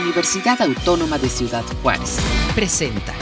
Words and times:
Universidad 0.00 0.60
Autónoma 0.60 1.18
de 1.18 1.28
Ciudad 1.28 1.64
Juárez. 1.82 2.18
Presenta. 2.54 3.14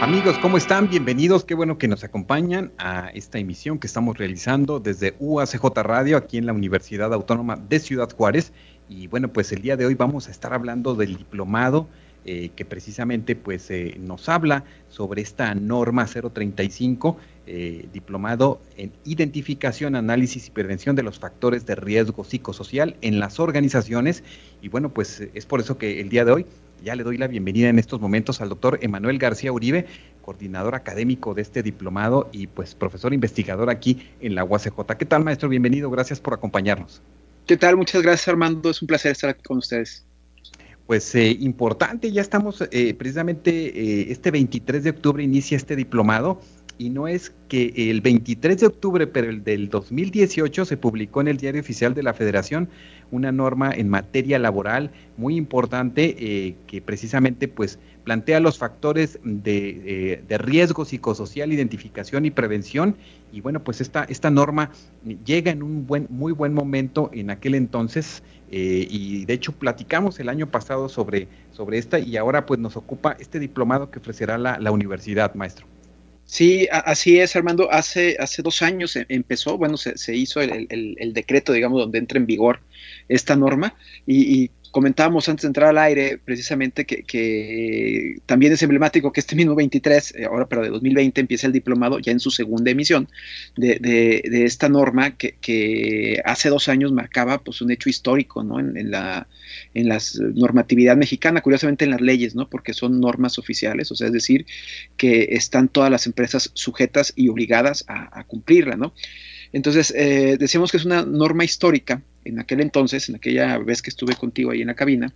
Amigos, 0.00 0.38
¿cómo 0.38 0.56
están? 0.56 0.88
Bienvenidos. 0.88 1.44
Qué 1.44 1.54
bueno 1.54 1.76
que 1.76 1.88
nos 1.88 2.04
acompañan 2.04 2.72
a 2.78 3.08
esta 3.08 3.38
emisión 3.38 3.78
que 3.78 3.88
estamos 3.88 4.16
realizando 4.16 4.78
desde 4.78 5.16
UACJ 5.18 5.64
Radio 5.82 6.16
aquí 6.16 6.38
en 6.38 6.46
la 6.46 6.52
Universidad 6.52 7.12
Autónoma 7.12 7.56
de 7.56 7.80
Ciudad 7.80 8.08
Juárez. 8.16 8.52
Y 8.88 9.08
bueno, 9.08 9.28
pues 9.32 9.50
el 9.52 9.60
día 9.60 9.76
de 9.76 9.86
hoy 9.86 9.94
vamos 9.94 10.28
a 10.28 10.30
estar 10.30 10.54
hablando 10.54 10.94
del 10.94 11.16
diplomado 11.16 11.88
eh, 12.24 12.50
que 12.54 12.64
precisamente 12.64 13.36
pues 13.36 13.70
eh, 13.70 13.96
nos 13.98 14.28
habla 14.28 14.64
sobre 14.88 15.22
esta 15.22 15.54
norma 15.54 16.06
035, 16.06 17.16
eh, 17.46 17.88
diplomado 17.92 18.60
en 18.76 18.92
identificación, 19.04 19.94
análisis 19.94 20.48
y 20.48 20.50
prevención 20.50 20.94
de 20.96 21.02
los 21.02 21.18
factores 21.18 21.64
de 21.64 21.74
riesgo 21.74 22.24
psicosocial 22.24 22.96
en 23.00 23.18
las 23.18 23.40
organizaciones. 23.40 24.24
Y 24.60 24.68
bueno, 24.68 24.92
pues 24.92 25.28
es 25.32 25.46
por 25.46 25.60
eso 25.60 25.78
que 25.78 26.00
el 26.00 26.08
día 26.08 26.24
de 26.24 26.32
hoy 26.32 26.46
ya 26.82 26.94
le 26.96 27.02
doy 27.02 27.18
la 27.18 27.28
bienvenida 27.28 27.68
en 27.68 27.78
estos 27.78 28.00
momentos 28.00 28.40
al 28.40 28.48
doctor 28.48 28.78
Emanuel 28.82 29.18
García 29.18 29.52
Uribe, 29.52 29.86
coordinador 30.22 30.74
académico 30.74 31.34
de 31.34 31.42
este 31.42 31.62
diplomado 31.62 32.28
y 32.32 32.46
pues 32.46 32.74
profesor 32.74 33.14
investigador 33.14 33.70
aquí 33.70 34.08
en 34.20 34.34
la 34.34 34.44
UACJ. 34.44 34.96
¿Qué 34.98 35.06
tal, 35.06 35.24
maestro? 35.24 35.48
Bienvenido, 35.48 35.90
gracias 35.90 36.20
por 36.20 36.34
acompañarnos. 36.34 37.00
¿Qué 37.46 37.56
tal? 37.56 37.76
Muchas 37.76 38.02
gracias, 38.02 38.28
Armando. 38.28 38.68
Es 38.70 38.82
un 38.82 38.88
placer 38.88 39.12
estar 39.12 39.30
aquí 39.30 39.42
con 39.42 39.58
ustedes 39.58 40.04
pues 40.88 41.14
eh, 41.14 41.36
importante, 41.40 42.10
ya 42.10 42.22
estamos 42.22 42.64
eh, 42.70 42.94
precisamente 42.94 43.50
eh, 43.50 44.06
este 44.10 44.30
23 44.30 44.82
de 44.82 44.88
octubre 44.88 45.22
inicia 45.22 45.54
este 45.54 45.76
diplomado 45.76 46.40
y 46.78 46.88
no 46.88 47.08
es 47.08 47.34
que 47.48 47.90
el 47.90 48.00
23 48.00 48.58
de 48.58 48.66
octubre, 48.68 49.06
pero 49.06 49.28
el 49.28 49.44
del 49.44 49.68
2018 49.68 50.64
se 50.64 50.78
publicó 50.78 51.20
en 51.20 51.28
el 51.28 51.36
Diario 51.36 51.60
Oficial 51.60 51.92
de 51.92 52.02
la 52.02 52.14
Federación 52.14 52.70
una 53.10 53.32
norma 53.32 53.70
en 53.70 53.90
materia 53.90 54.38
laboral 54.38 54.90
muy 55.18 55.36
importante 55.36 56.56
que 56.66 56.80
precisamente 56.80 57.48
pues 57.48 57.78
plantea 58.04 58.38
los 58.38 58.58
factores 58.58 59.18
de, 59.24 60.22
de, 60.26 60.38
riesgo 60.38 60.84
psicosocial, 60.84 61.52
identificación 61.52 62.26
y 62.26 62.30
prevención. 62.30 62.96
Y 63.32 63.40
bueno 63.40 63.64
pues 63.64 63.80
esta, 63.80 64.04
esta 64.04 64.30
norma 64.30 64.70
llega 65.24 65.50
en 65.50 65.64
un 65.64 65.84
buen, 65.86 66.06
muy 66.10 66.32
buen 66.32 66.54
momento 66.54 67.10
en 67.12 67.30
aquel 67.30 67.56
entonces 67.56 68.22
eh, 68.50 68.86
y 68.88 69.24
de 69.24 69.34
hecho 69.34 69.52
platicamos 69.52 70.18
el 70.20 70.28
año 70.28 70.50
pasado 70.50 70.88
sobre, 70.88 71.28
sobre 71.52 71.78
esta 71.78 71.98
y 71.98 72.16
ahora 72.16 72.46
pues 72.46 72.60
nos 72.60 72.76
ocupa 72.76 73.16
este 73.18 73.38
diplomado 73.38 73.90
que 73.90 73.98
ofrecerá 73.98 74.38
la, 74.38 74.58
la 74.58 74.70
universidad, 74.70 75.34
maestro. 75.34 75.66
Sí, 76.24 76.68
así 76.70 77.18
es, 77.18 77.34
Armando. 77.36 77.72
Hace, 77.72 78.16
hace 78.20 78.42
dos 78.42 78.60
años 78.60 78.96
e, 78.96 79.06
empezó, 79.08 79.56
bueno, 79.56 79.78
se, 79.78 79.96
se 79.96 80.14
hizo 80.14 80.42
el, 80.42 80.66
el, 80.68 81.12
decreto, 81.14 81.54
digamos, 81.54 81.80
donde 81.80 81.98
entra 81.98 82.18
en 82.18 82.26
vigor 82.26 82.60
esta 83.08 83.34
norma 83.34 83.74
y 84.06 84.50
comentábamos 84.70 85.28
antes 85.28 85.42
de 85.42 85.48
entrar 85.48 85.70
al 85.70 85.78
aire 85.78 86.18
precisamente 86.24 86.84
que, 86.84 88.16
también 88.26 88.52
es 88.52 88.62
emblemático 88.62 89.12
que 89.12 89.20
este 89.20 89.36
mismo 89.36 89.54
23, 89.54 90.14
eh, 90.14 90.24
ahora 90.24 90.46
pero 90.46 90.62
de 90.62 90.70
2020, 90.70 91.20
empieza 91.20 91.46
el 91.46 91.52
diplomado 91.52 91.98
ya 91.98 92.12
en 92.12 92.20
su 92.20 92.30
segunda 92.30 92.70
emisión 92.70 93.08
de, 93.56 94.20
esta 94.44 94.68
norma 94.68 95.16
que, 95.16 96.22
hace 96.24 96.48
dos 96.48 96.68
años 96.68 96.92
marcaba 96.92 97.38
pues 97.38 97.60
un 97.60 97.70
hecho 97.70 97.88
histórico 97.88 98.42
¿no? 98.42 98.60
en, 98.60 98.90
la 98.90 99.26
en 99.74 99.88
la 99.88 99.98
normatividad 100.34 100.96
mexicana, 100.96 101.40
curiosamente 101.40 101.84
en 101.84 101.90
las 101.90 102.00
leyes, 102.00 102.34
¿no? 102.34 102.48
porque 102.48 102.72
son 102.72 103.00
normas 103.00 103.38
oficiales, 103.38 103.90
o 103.90 103.96
sea, 103.96 104.08
es 104.08 104.12
decir, 104.12 104.46
que 104.96 105.28
están 105.32 105.68
todas 105.68 105.90
las 105.90 106.06
empresas 106.06 106.50
sujetas 106.54 107.12
y 107.16 107.28
obligadas 107.28 107.84
a, 107.88 108.18
a 108.18 108.24
cumplirla. 108.24 108.76
¿no? 108.76 108.92
Entonces, 109.52 109.92
eh, 109.96 110.36
decíamos 110.38 110.70
que 110.70 110.76
es 110.76 110.84
una 110.84 111.04
norma 111.04 111.44
histórica 111.44 112.02
en 112.24 112.38
aquel 112.38 112.60
entonces, 112.60 113.08
en 113.08 113.16
aquella 113.16 113.58
vez 113.58 113.80
que 113.80 113.90
estuve 113.90 114.14
contigo 114.14 114.50
ahí 114.50 114.60
en 114.60 114.66
la 114.66 114.74
cabina, 114.74 115.14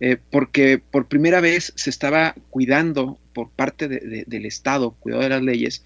eh, 0.00 0.16
porque 0.30 0.78
por 0.78 1.06
primera 1.06 1.40
vez 1.40 1.72
se 1.76 1.90
estaba 1.90 2.34
cuidando 2.50 3.20
por 3.32 3.50
parte 3.50 3.86
del 3.86 4.46
Estado, 4.46 4.90
cuidado 4.98 5.22
de 5.22 5.28
las 5.28 5.42
leyes, 5.42 5.84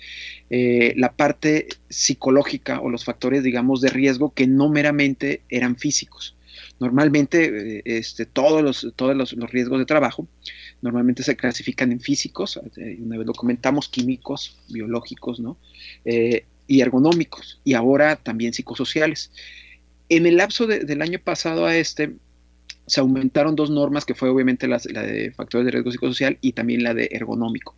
eh, 0.49 0.95
la 0.97 1.13
parte 1.13 1.69
psicológica 1.91 2.81
o 2.81 2.89
los 2.89 3.05
factores, 3.05 3.43
digamos, 3.43 3.83
de 3.83 3.91
riesgo 3.91 4.33
que 4.33 4.47
no 4.47 4.71
meramente 4.71 5.43
eran 5.51 5.77
físicos. 5.77 6.37
Normalmente, 6.81 7.83
este, 7.85 8.25
todos, 8.25 8.63
los, 8.63 8.93
todos 8.97 9.15
los, 9.15 9.33
riesgos 9.51 9.79
de 9.79 9.85
trabajo 9.85 10.27
normalmente 10.81 11.23
se 11.23 11.37
clasifican 11.37 11.93
en 11.93 12.01
físicos, 12.01 12.59
una 12.99 13.19
vez 13.19 13.27
lo 13.27 13.35
comentamos, 13.35 13.89
químicos, 13.89 14.59
biológicos, 14.69 15.39
¿no? 15.39 15.59
Y 16.73 16.81
ergonómicos 16.81 17.61
y 17.65 17.75
ahora 17.75 18.17
también 18.17 18.55
psicosociales. 18.55 19.31
En 20.09 20.25
el 20.25 20.39
lapso 20.39 20.67
del 20.67 21.03
año 21.03 21.19
pasado 21.19 21.67
a 21.67 21.77
este 21.77 22.15
se 22.87 23.01
aumentaron 23.01 23.55
dos 23.55 23.69
normas 23.69 24.07
que 24.07 24.15
fue 24.15 24.31
obviamente 24.31 24.67
la, 24.67 24.79
de 24.79 25.33
factores 25.37 25.67
de 25.67 25.71
riesgo 25.71 25.93
psicosocial 25.93 26.39
y 26.41 26.53
también 26.53 26.83
la 26.83 26.95
de 26.95 27.11
ergonómico, 27.13 27.77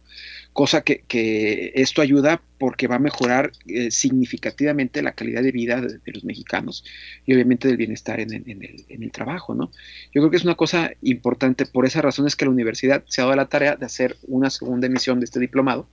cosa 0.52 0.82
que, 0.82 1.72
esto 1.74 2.02
ayuda 2.02 2.40
porque 2.58 2.86
va 2.86 2.96
a 2.96 3.00
mejorar 3.00 3.50
eh, 3.66 3.90
significativamente 3.90 5.02
la 5.02 5.12
calidad 5.12 5.42
de 5.42 5.50
vida 5.50 5.80
de, 5.80 6.12
los 6.12 6.24
mexicanos 6.24 6.84
y 7.26 7.34
obviamente 7.34 7.66
del 7.66 7.76
bienestar 7.76 8.20
en, 8.20 8.32
el, 8.32 8.44
en, 8.88 9.02
el, 9.02 9.10
trabajo, 9.10 9.56
¿no? 9.56 9.72
Yo 10.12 10.22
creo 10.22 10.30
que 10.30 10.36
es 10.36 10.44
una 10.44 10.54
cosa 10.54 10.92
importante, 11.02 11.66
por 11.66 11.84
esa 11.84 12.00
razón 12.00 12.28
es 12.28 12.36
que 12.36 12.44
la 12.44 12.52
universidad 12.52 13.02
se 13.08 13.20
ha 13.20 13.24
dado 13.24 13.36
la 13.36 13.48
tarea 13.48 13.74
de 13.74 13.86
hacer 13.86 14.16
una 14.28 14.50
segunda 14.50 14.86
emisión 14.86 15.18
de 15.18 15.24
este 15.24 15.40
diplomado, 15.40 15.88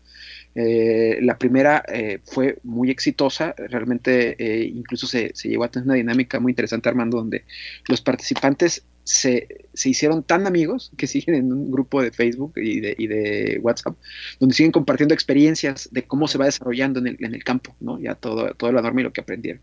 eh, 0.54 1.20
la 1.22 1.38
primera 1.38 1.84
eh, 1.88 2.20
fue 2.26 2.60
muy 2.64 2.92
exitosa, 2.92 3.56
realmente 3.58 4.36
eh, 4.38 4.66
incluso 4.66 5.08
se, 5.08 5.32
se, 5.34 5.48
llevó 5.50 5.64
a 5.64 5.72
tener 5.72 5.86
una 5.86 5.96
dinámica 5.96 6.40
muy 6.40 6.52
interesante, 6.52 6.90
Armando, 6.90 7.18
donde 7.18 7.46
los 7.88 8.02
participantes 8.02 8.86
se, 9.04 9.66
se, 9.74 9.90
hicieron 9.90 10.24
tan 10.24 10.48
amigos 10.48 10.92
que 10.98 11.08
siguen 11.08 11.36
en 11.36 11.54
un 11.54 11.72
grupo 11.72 12.02
de 12.02 12.12
Facebook 12.12 12.54
y 12.58 12.82
de, 12.82 12.96
y 12.98 13.08
de, 13.08 13.60
WhatsApp, 13.62 13.96
donde 14.40 14.56
siguen 14.56 14.72
compartiendo 14.72 15.14
experiencias 15.14 15.90
de 15.92 16.04
cómo 16.04 16.28
se 16.28 16.38
va 16.38 16.46
desarrollando 16.46 17.00
en 17.00 17.08
el, 17.08 17.18
en 17.20 17.34
el 17.34 17.44
campo, 17.44 17.76
¿no? 17.80 18.00
ya 18.00 18.16
todo, 18.16 18.54
todo 18.56 18.72
lo 18.72 18.82
norma 18.82 19.02
y 19.02 19.04
lo 19.06 19.14
que 19.14 19.22
aprendieron. 19.22 19.62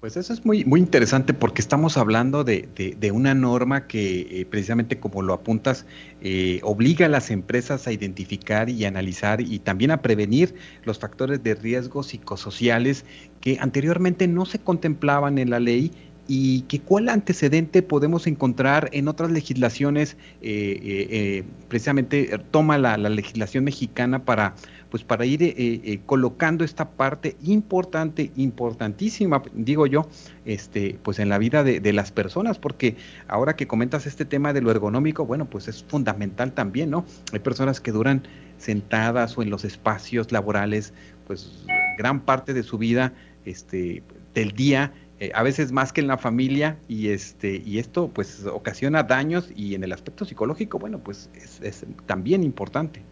Pues 0.00 0.16
eso 0.16 0.32
es 0.32 0.44
muy, 0.44 0.64
muy 0.64 0.78
interesante 0.78 1.34
porque 1.34 1.60
estamos 1.60 1.96
hablando 1.96 2.44
de, 2.44 2.68
de, 2.96 3.10
una 3.10 3.34
norma 3.34 3.88
que 3.88 4.20
eh, 4.30 4.46
precisamente 4.48 5.00
como 5.00 5.22
lo 5.22 5.34
apuntas, 5.34 5.86
eh, 6.20 6.60
obliga 6.62 7.06
a 7.06 7.08
las 7.08 7.32
empresas 7.32 7.88
a 7.88 7.92
identificar 7.92 8.70
y 8.70 8.84
analizar 8.84 9.40
y 9.40 9.58
también 9.58 9.90
a 9.90 10.00
prevenir 10.00 10.54
los 10.84 11.00
factores 11.00 11.42
de 11.42 11.56
riesgo 11.56 12.04
psicosociales 12.04 13.04
que 13.40 13.58
anteriormente 13.60 14.28
no 14.28 14.46
se 14.46 14.60
contemplaban 14.60 15.36
en 15.36 15.50
la 15.50 15.58
ley 15.58 15.90
y 16.28 16.62
que 16.62 16.80
cuál 16.80 17.08
antecedente 17.08 17.82
podemos 17.82 18.26
encontrar 18.26 18.90
en 18.92 19.08
otras 19.08 19.30
legislaciones, 19.30 20.16
eh, 20.40 21.42
precisamente 21.68 22.38
toma 22.50 22.78
la, 22.78 22.96
la 22.96 23.08
legislación 23.08 23.64
mexicana 23.64 24.24
para 24.24 24.54
pues 24.90 25.04
para 25.04 25.26
ir 25.26 25.42
eh, 25.42 25.54
eh, 25.56 26.00
colocando 26.06 26.64
esta 26.64 26.90
parte 26.90 27.36
importante, 27.42 28.32
importantísima, 28.36 29.42
digo 29.54 29.86
yo, 29.86 30.08
este, 30.44 30.98
pues 31.02 31.18
en 31.18 31.28
la 31.28 31.38
vida 31.38 31.62
de, 31.62 31.92
las 31.92 32.12
personas, 32.12 32.58
porque 32.58 32.96
ahora 33.28 33.56
que 33.56 33.66
comentas 33.66 34.06
este 34.06 34.24
tema 34.24 34.52
de 34.52 34.60
lo 34.60 34.70
ergonómico, 34.70 35.24
bueno, 35.26 35.46
pues 35.46 35.68
es 35.68 35.84
fundamental 35.84 36.52
también, 36.52 36.90
¿no? 36.90 37.04
Hay 37.32 37.38
personas 37.38 37.80
que 37.80 37.92
duran 37.92 38.22
sentadas 38.58 39.36
o 39.38 39.42
en 39.42 39.50
los 39.50 39.64
espacios 39.64 40.32
laborales, 40.32 40.92
pues 41.26 41.64
gran 41.96 42.20
parte 42.20 42.52
de 42.54 42.62
su 42.62 42.78
vida, 42.78 43.12
este, 43.44 44.02
del 44.34 44.52
día, 44.52 44.92
eh, 45.20 45.30
a 45.34 45.42
veces 45.42 45.72
más 45.72 45.92
que 45.92 46.00
en 46.00 46.06
la 46.06 46.18
familia 46.18 46.78
y 46.88 47.08
este 47.08 47.62
y 47.64 47.78
esto 47.78 48.08
pues 48.08 48.44
ocasiona 48.46 49.02
daños 49.02 49.50
y 49.54 49.74
en 49.74 49.84
el 49.84 49.92
aspecto 49.92 50.24
psicológico 50.24 50.78
bueno 50.78 50.98
pues 50.98 51.30
es 51.34 51.84
también 52.06 52.42
importante 52.42 53.02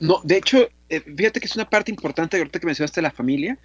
no, 0.00 0.20
de 0.22 0.36
hecho, 0.36 0.68
eh, 0.88 1.00
fíjate 1.00 1.40
que 1.40 1.46
es 1.46 1.56
una 1.56 1.68
parte 1.68 1.90
importante 1.90 2.36
ahorita 2.36 2.60
que 2.60 2.66
mencionaste 2.66 3.02
la 3.02 3.10
familia. 3.10 3.58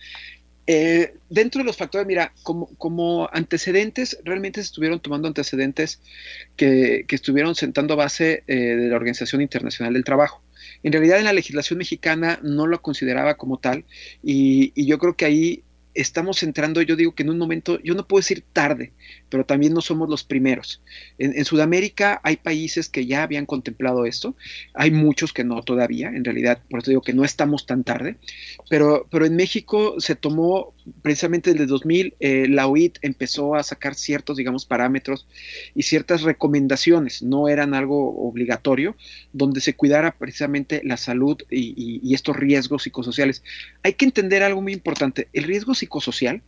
Eh, 0.66 1.16
dentro 1.30 1.60
de 1.60 1.66
los 1.66 1.78
factores, 1.78 2.08
mira, 2.08 2.34
como, 2.44 2.68
como, 2.78 3.30
antecedentes, 3.34 4.18
realmente 4.24 4.62
se 4.62 4.68
estuvieron 4.68 5.00
tomando 5.00 5.28
antecedentes 5.28 6.00
que, 6.56 7.06
que 7.08 7.16
estuvieron 7.16 7.54
sentando 7.56 7.96
base 7.96 8.44
de 8.48 8.88
la 8.88 8.96
Organización 8.96 9.42
Internacional 9.42 9.94
del 9.94 10.06
Trabajo. 10.06 10.42
En 10.84 10.94
realidad 10.94 11.20
en 11.20 11.26
la 11.26 11.34
legislación 11.34 11.80
mexicana 11.80 12.40
no 12.42 12.68
lo 12.68 12.82
consideraba 12.82 13.36
como 13.36 13.58
tal 13.58 13.84
y, 14.24 14.72
y 14.76 14.86
yo 14.86 14.98
creo 14.98 15.16
que 15.16 15.26
ahí 15.26 15.64
estamos 15.94 16.44
entrando, 16.44 16.82
yo 16.82 16.96
digo 16.96 17.14
que 17.14 17.24
en 17.24 17.30
un 17.30 17.38
momento, 17.38 17.80
yo 17.84 17.94
no 17.94 18.08
puedo 18.08 18.20
decir 18.20 18.44
tarde, 18.54 18.94
pero 19.30 19.46
también 19.46 19.74
no 19.74 19.82
somos 19.82 20.10
los 20.10 20.24
primeros. 20.24 20.82
En, 21.18 21.44
Sudamérica 21.46 22.20
hay 22.24 22.38
países 22.38 22.90
que 22.90 23.06
ya 23.06 23.24
habían 23.24 23.46
contemplado 23.46 24.06
esto, 24.06 24.36
hay 24.74 24.92
muchos 24.92 25.34
que 25.34 25.44
no 25.44 25.62
todavía, 25.62 26.10
en 26.10 26.24
realidad, 26.24 26.62
por 26.70 26.80
eso 26.80 26.92
digo 26.92 27.02
que 27.02 27.14
no 27.14 27.24
estamos 27.24 27.66
tan 27.66 27.84
tarde, 27.84 28.18
pero, 28.70 29.08
pero 29.12 29.26
en 29.26 29.36
México 29.36 29.96
se 30.00 30.16
tomó 30.16 30.74
precisamente 31.02 31.52
desde 31.52 31.66
2000, 31.66 32.16
eh, 32.20 32.48
la 32.50 32.68
OIT 32.68 32.98
empezó 33.02 33.56
a 33.56 33.64
sacar 33.64 33.96
ciertos, 33.96 34.38
digamos, 34.38 34.66
parámetros 34.66 35.28
y 35.76 35.84
ciertas 35.84 36.22
recomendaciones, 36.22 37.24
no 37.24 37.48
eran 37.48 37.74
algo 37.74 38.28
obligatorio, 38.28 38.96
donde 39.32 39.62
se 39.62 39.76
cuidara 39.76 40.18
precisamente 40.18 40.82
la 40.84 40.98
salud 40.98 41.38
y, 41.50 42.00
y 42.04 42.14
estos 42.14 42.36
riesgos 42.36 42.84
psicosociales. 42.84 43.44
Hay 43.84 43.94
que 43.94 44.06
entender 44.06 44.44
algo 44.44 44.62
muy 44.62 44.74
importante, 44.74 45.28
el 45.34 45.44
riesgo 45.44 45.74
psicosocial 45.76 46.42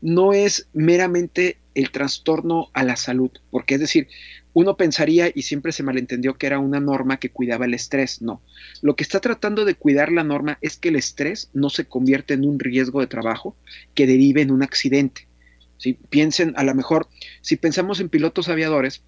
no 0.00 0.32
es 0.32 0.68
meramente 0.72 1.58
el 1.74 1.90
trastorno 1.90 2.68
a 2.74 2.84
la 2.84 2.96
salud, 2.96 3.30
porque 3.50 3.74
es 3.74 3.80
decir, 3.80 4.08
uno 4.54 4.76
pensaría 4.76 5.30
y 5.34 5.42
siempre 5.42 5.72
se 5.72 5.82
malentendió 5.82 6.34
que 6.34 6.46
era 6.46 6.58
una 6.58 6.80
norma 6.80 7.18
que 7.18 7.30
cuidaba 7.30 7.64
el 7.64 7.74
estrés. 7.74 8.22
No, 8.22 8.42
lo 8.80 8.96
que 8.96 9.02
está 9.02 9.20
tratando 9.20 9.64
de 9.64 9.74
cuidar 9.74 10.12
la 10.12 10.24
norma 10.24 10.58
es 10.60 10.76
que 10.76 10.90
el 10.90 10.96
estrés 10.96 11.50
no 11.52 11.70
se 11.70 11.86
convierta 11.86 12.34
en 12.34 12.44
un 12.44 12.58
riesgo 12.58 13.00
de 13.00 13.06
trabajo 13.06 13.56
que 13.94 14.06
derive 14.06 14.42
en 14.42 14.50
un 14.50 14.62
accidente. 14.62 15.26
Si 15.78 15.94
piensen, 15.94 16.52
a 16.56 16.64
lo 16.64 16.74
mejor, 16.74 17.08
si 17.40 17.56
pensamos 17.56 17.98
en 18.00 18.08
pilotos 18.08 18.48
aviadores, 18.48 19.02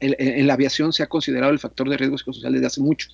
en 0.00 0.46
la 0.46 0.54
aviación 0.54 0.92
se 0.92 1.02
ha 1.02 1.06
considerado 1.06 1.52
el 1.52 1.60
factor 1.60 1.88
de 1.88 1.96
riesgo 1.96 2.18
psicosocial 2.18 2.52
desde 2.52 2.66
hace 2.66 2.80
mucho, 2.80 3.08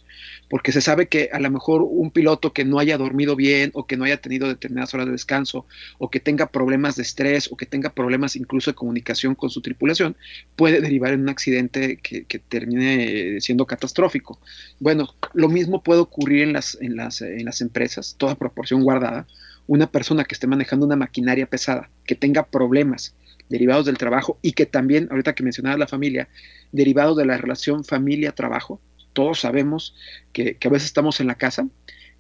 porque 0.49 0.73
se 0.73 0.81
sabe 0.81 1.09
que 1.09 1.29
a 1.33 1.39
lo 1.39 1.51
mejor 1.51 1.83
un 1.83 2.11
piloto 2.11 2.53
que 2.53 2.65
no 2.65 2.79
haya 2.79 2.97
dormido 2.97 3.37
bien 3.37 3.71
o 3.75 3.87
que 3.87 3.97
no 3.97 4.05
haya 4.05 4.17
tenido 4.19 4.49
determinadas 4.49 4.95
horas 4.95 5.07
de 5.07 5.13
descanso 5.13 5.67
o 5.99 6.11
que 6.11 6.21
tenga 6.21 6.47
problemas 6.47 6.97
de 6.97 7.03
estrés 7.03 7.53
o 7.53 7.57
que 7.57 7.67
tenga 7.67 7.91
problemas 7.91 8.37
incluso 8.37 8.71
de 8.71 8.75
comunicación 8.75 9.35
con 9.35 9.51
su 9.51 9.61
tripulación 9.61 10.17
puede 10.57 10.81
derivar 10.81 11.13
en 11.13 11.23
un 11.23 11.29
accidente 11.29 11.99
que, 11.99 12.39
termine 12.49 13.41
siendo 13.41 13.67
catastrófico. 13.67 14.41
Bueno, 14.81 15.15
lo 15.35 15.49
mismo 15.49 15.83
puede 15.83 16.01
ocurrir 16.01 16.45
en 16.45 16.53
las, 16.53 16.79
en 16.81 16.97
las 16.97 17.61
empresas, 17.61 18.15
toda 18.17 18.37
proporción 18.37 18.83
guardada. 18.83 19.27
Una 19.67 19.91
persona 19.91 20.25
que 20.25 20.35
esté 20.35 20.47
manejando 20.47 20.87
una 20.87 20.97
maquinaria 20.97 21.47
pesada, 21.47 21.91
que 22.07 22.15
tenga 22.15 22.47
problemas 22.47 23.15
derivados 23.49 23.87
del 23.87 23.99
trabajo 23.99 24.39
y 24.43 24.53
que 24.53 24.67
también, 24.67 25.09
ahorita 25.11 25.35
que 25.35 25.43
mencionaba 25.43 25.77
la 25.77 25.87
familia, 25.87 26.29
derivados 26.73 27.17
de 27.17 27.27
la 27.27 27.37
relación 27.37 27.85
familia-trabajo. 27.85 28.81
Todos 29.13 29.41
sabemos 29.41 29.95
que, 30.33 30.57
a 30.63 30.69
veces 30.69 30.87
estamos 30.87 31.21
en 31.21 31.27
la 31.27 31.37
casa 31.37 31.67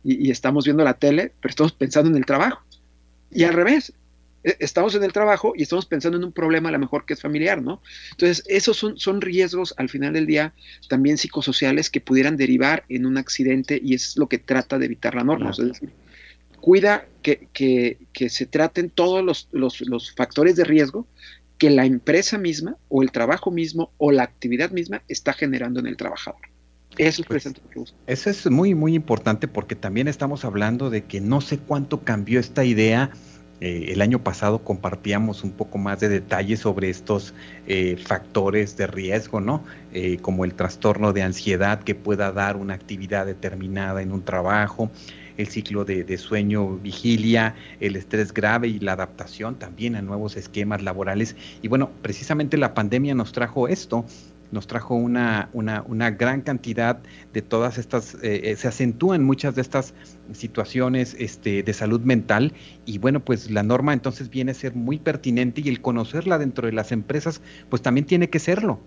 y, 0.05 0.31
estamos 0.31 0.65
viendo 0.65 0.85
la 0.85 0.95
tele, 0.95 1.33
pero 1.41 1.51
estamos 1.51 1.73
pensando 1.73 2.11
en 2.11 2.17
el 2.17 2.27
trabajo. 2.27 2.63
Y 3.31 3.45
al 3.45 3.53
revés, 3.53 3.93
e, 4.43 4.57
estamos 4.61 4.95
en 4.95 5.05
el 5.05 5.13
trabajo 5.13 5.53
y 5.55 5.63
estamos 5.63 5.87
pensando 5.87 6.17
en 6.17 6.25
un 6.25 6.33
problema 6.33 6.71
a 6.71 6.73
lo 6.73 6.79
mejor 6.79 7.05
que 7.05 7.15
es 7.15 7.21
familiar, 7.21 7.61
¿no? 7.61 7.83
Entonces, 8.13 8.45
esos 8.49 8.77
son, 8.77 8.99
son 8.99 9.21
riesgos 9.21 9.75
al 9.77 9.89
final 9.89 10.13
del 10.15 10.27
día 10.27 10.55
también 10.89 11.19
psicosociales 11.19 11.91
que 11.91 12.01
pudieran 12.01 12.37
derivar 12.37 12.85
en 12.89 13.07
un 13.07 13.19
accidente 13.19 13.81
y 13.83 13.95
es 13.95 14.17
lo 14.17 14.29
que 14.29 14.39
trata 14.39 14.79
de 14.79 14.87
evitar 14.87 15.15
la 15.15 15.25
norma. 15.25 15.51
Es 15.51 15.59
decir, 15.59 15.91
cuida 16.61 17.07
que, 17.23 17.49
que, 17.53 18.29
se 18.29 18.47
traten 18.47 18.91
todos 18.91 19.25
los, 19.25 19.49
los, 19.53 19.81
los, 19.83 20.15
factores 20.15 20.57
de 20.57 20.65
riesgo 20.65 21.07
que 21.59 21.71
la 21.71 21.85
empresa 21.85 22.39
misma 22.39 22.77
o 22.89 23.03
el 23.03 23.11
trabajo 23.11 23.51
mismo 23.51 23.93
o 23.99 24.13
la 24.13 24.23
actividad 24.23 24.71
misma 24.71 25.03
está 25.09 25.33
generando 25.33 25.81
en 25.81 25.87
el 25.87 25.97
trabajador. 25.97 26.41
Eso 26.97 27.23
es, 27.23 27.29
pues, 27.29 27.55
eso 28.07 28.31
es 28.31 28.51
muy, 28.51 28.75
muy 28.75 28.95
importante 28.95 29.47
porque 29.47 29.77
también 29.77 30.09
estamos 30.09 30.45
hablando 30.45 30.91
de 30.91 31.05
que 31.05 31.21
no 31.21 31.41
sé 31.41 31.59
cuánto 31.59 32.03
cambió 32.03 32.41
esta 32.41 32.65
idea. 32.65 33.11
Eh, 33.61 33.93
el 33.93 34.03
año 34.03 34.23
pasado 34.23 34.65
compartíamos 34.65 35.45
un 35.45 35.53
poco 35.53 35.79
más 35.79 36.01
de 36.01 36.09
detalles 36.09 36.61
sobre 36.61 36.91
estos 36.91 37.35
eh, 37.67 37.97
factores 38.05 38.77
de 38.77 38.87
riesgo, 38.87 39.41
¿no? 39.41 39.65
Eh, 39.93 40.19
como 40.19 40.45
el 40.45 40.55
trastorno 40.55 41.13
de 41.13 41.23
ansiedad 41.23 41.83
que 41.83 41.95
pueda 41.95 42.33
dar 42.33 42.57
una 42.57 42.75
actividad 42.75 43.27
determinada 43.27 44.03
en 44.03 44.13
un 44.13 44.23
trabajo, 44.23 44.91
el 45.39 45.47
ciclo 45.47 45.85
de, 45.85 46.19
sueño, 46.19 46.77
vigilia, 46.77 47.55
el 47.81 47.97
estrés 47.97 48.35
grave 48.35 48.69
y 48.69 48.81
la 48.81 48.93
adaptación 48.93 49.55
también 49.59 49.97
a 49.97 50.03
nuevos 50.03 50.37
esquemas 50.37 50.83
laborales. 50.83 51.37
Y 51.63 51.69
bueno, 51.69 51.91
precisamente 52.03 52.59
la 52.59 52.75
pandemia 52.75 53.15
nos 53.15 53.33
trajo 53.33 53.69
esto, 53.69 54.05
nos 54.51 54.67
trajo 54.67 54.95
una, 54.95 55.49
una, 55.53 55.85
una, 55.87 56.11
gran 56.11 56.41
cantidad 56.41 56.99
de 57.33 57.43
todas 57.43 57.79
estas, 57.79 58.15
eh, 58.15 58.41
eh, 58.45 58.57
se 58.57 58.67
acentúan 58.67 59.23
muchas 59.23 59.55
de 59.55 59.63
estas 59.63 59.95
situaciones 60.33 61.15
este, 61.19 61.63
de 61.63 61.73
salud 61.73 62.01
mental 62.01 62.53
y 62.85 62.99
bueno, 62.99 63.21
pues 63.21 63.51
la 63.51 63.63
norma 63.63 63.93
entonces 63.93 64.31
viene 64.31 64.53
a 64.53 64.55
ser 64.55 64.75
muy 64.75 64.99
pertinente 64.99 65.61
y 65.61 65.69
el 65.69 65.81
conocerla 65.81 66.39
dentro 66.39 66.67
de 66.67 66.73
las 66.73 66.93
empresas 66.93 67.43
pues 67.69 67.83
también 67.83 68.07
tiene 68.07 68.29
que 68.29 68.39
serlo. 68.39 68.81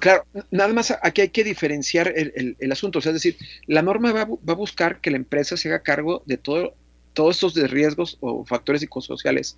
Claro, 0.00 0.26
nada 0.50 0.72
más 0.72 0.92
aquí 1.02 1.22
hay 1.22 1.28
que 1.28 1.44
diferenciar 1.44 2.12
el, 2.16 2.72
asunto, 2.72 2.98
o 2.98 3.02
sea, 3.02 3.10
es 3.10 3.14
decir, 3.14 3.36
la 3.66 3.82
norma 3.82 4.12
va, 4.12 4.22
a 4.22 4.54
buscar 4.54 5.00
que 5.00 5.10
la 5.10 5.16
empresa 5.16 5.56
se 5.56 5.68
haga 5.68 5.82
cargo 5.82 6.22
de 6.26 6.36
todo, 6.36 6.74
todos 7.12 7.36
estos 7.36 7.70
riesgos 7.70 8.18
o 8.20 8.44
factores 8.44 8.80
psicosociales 8.80 9.56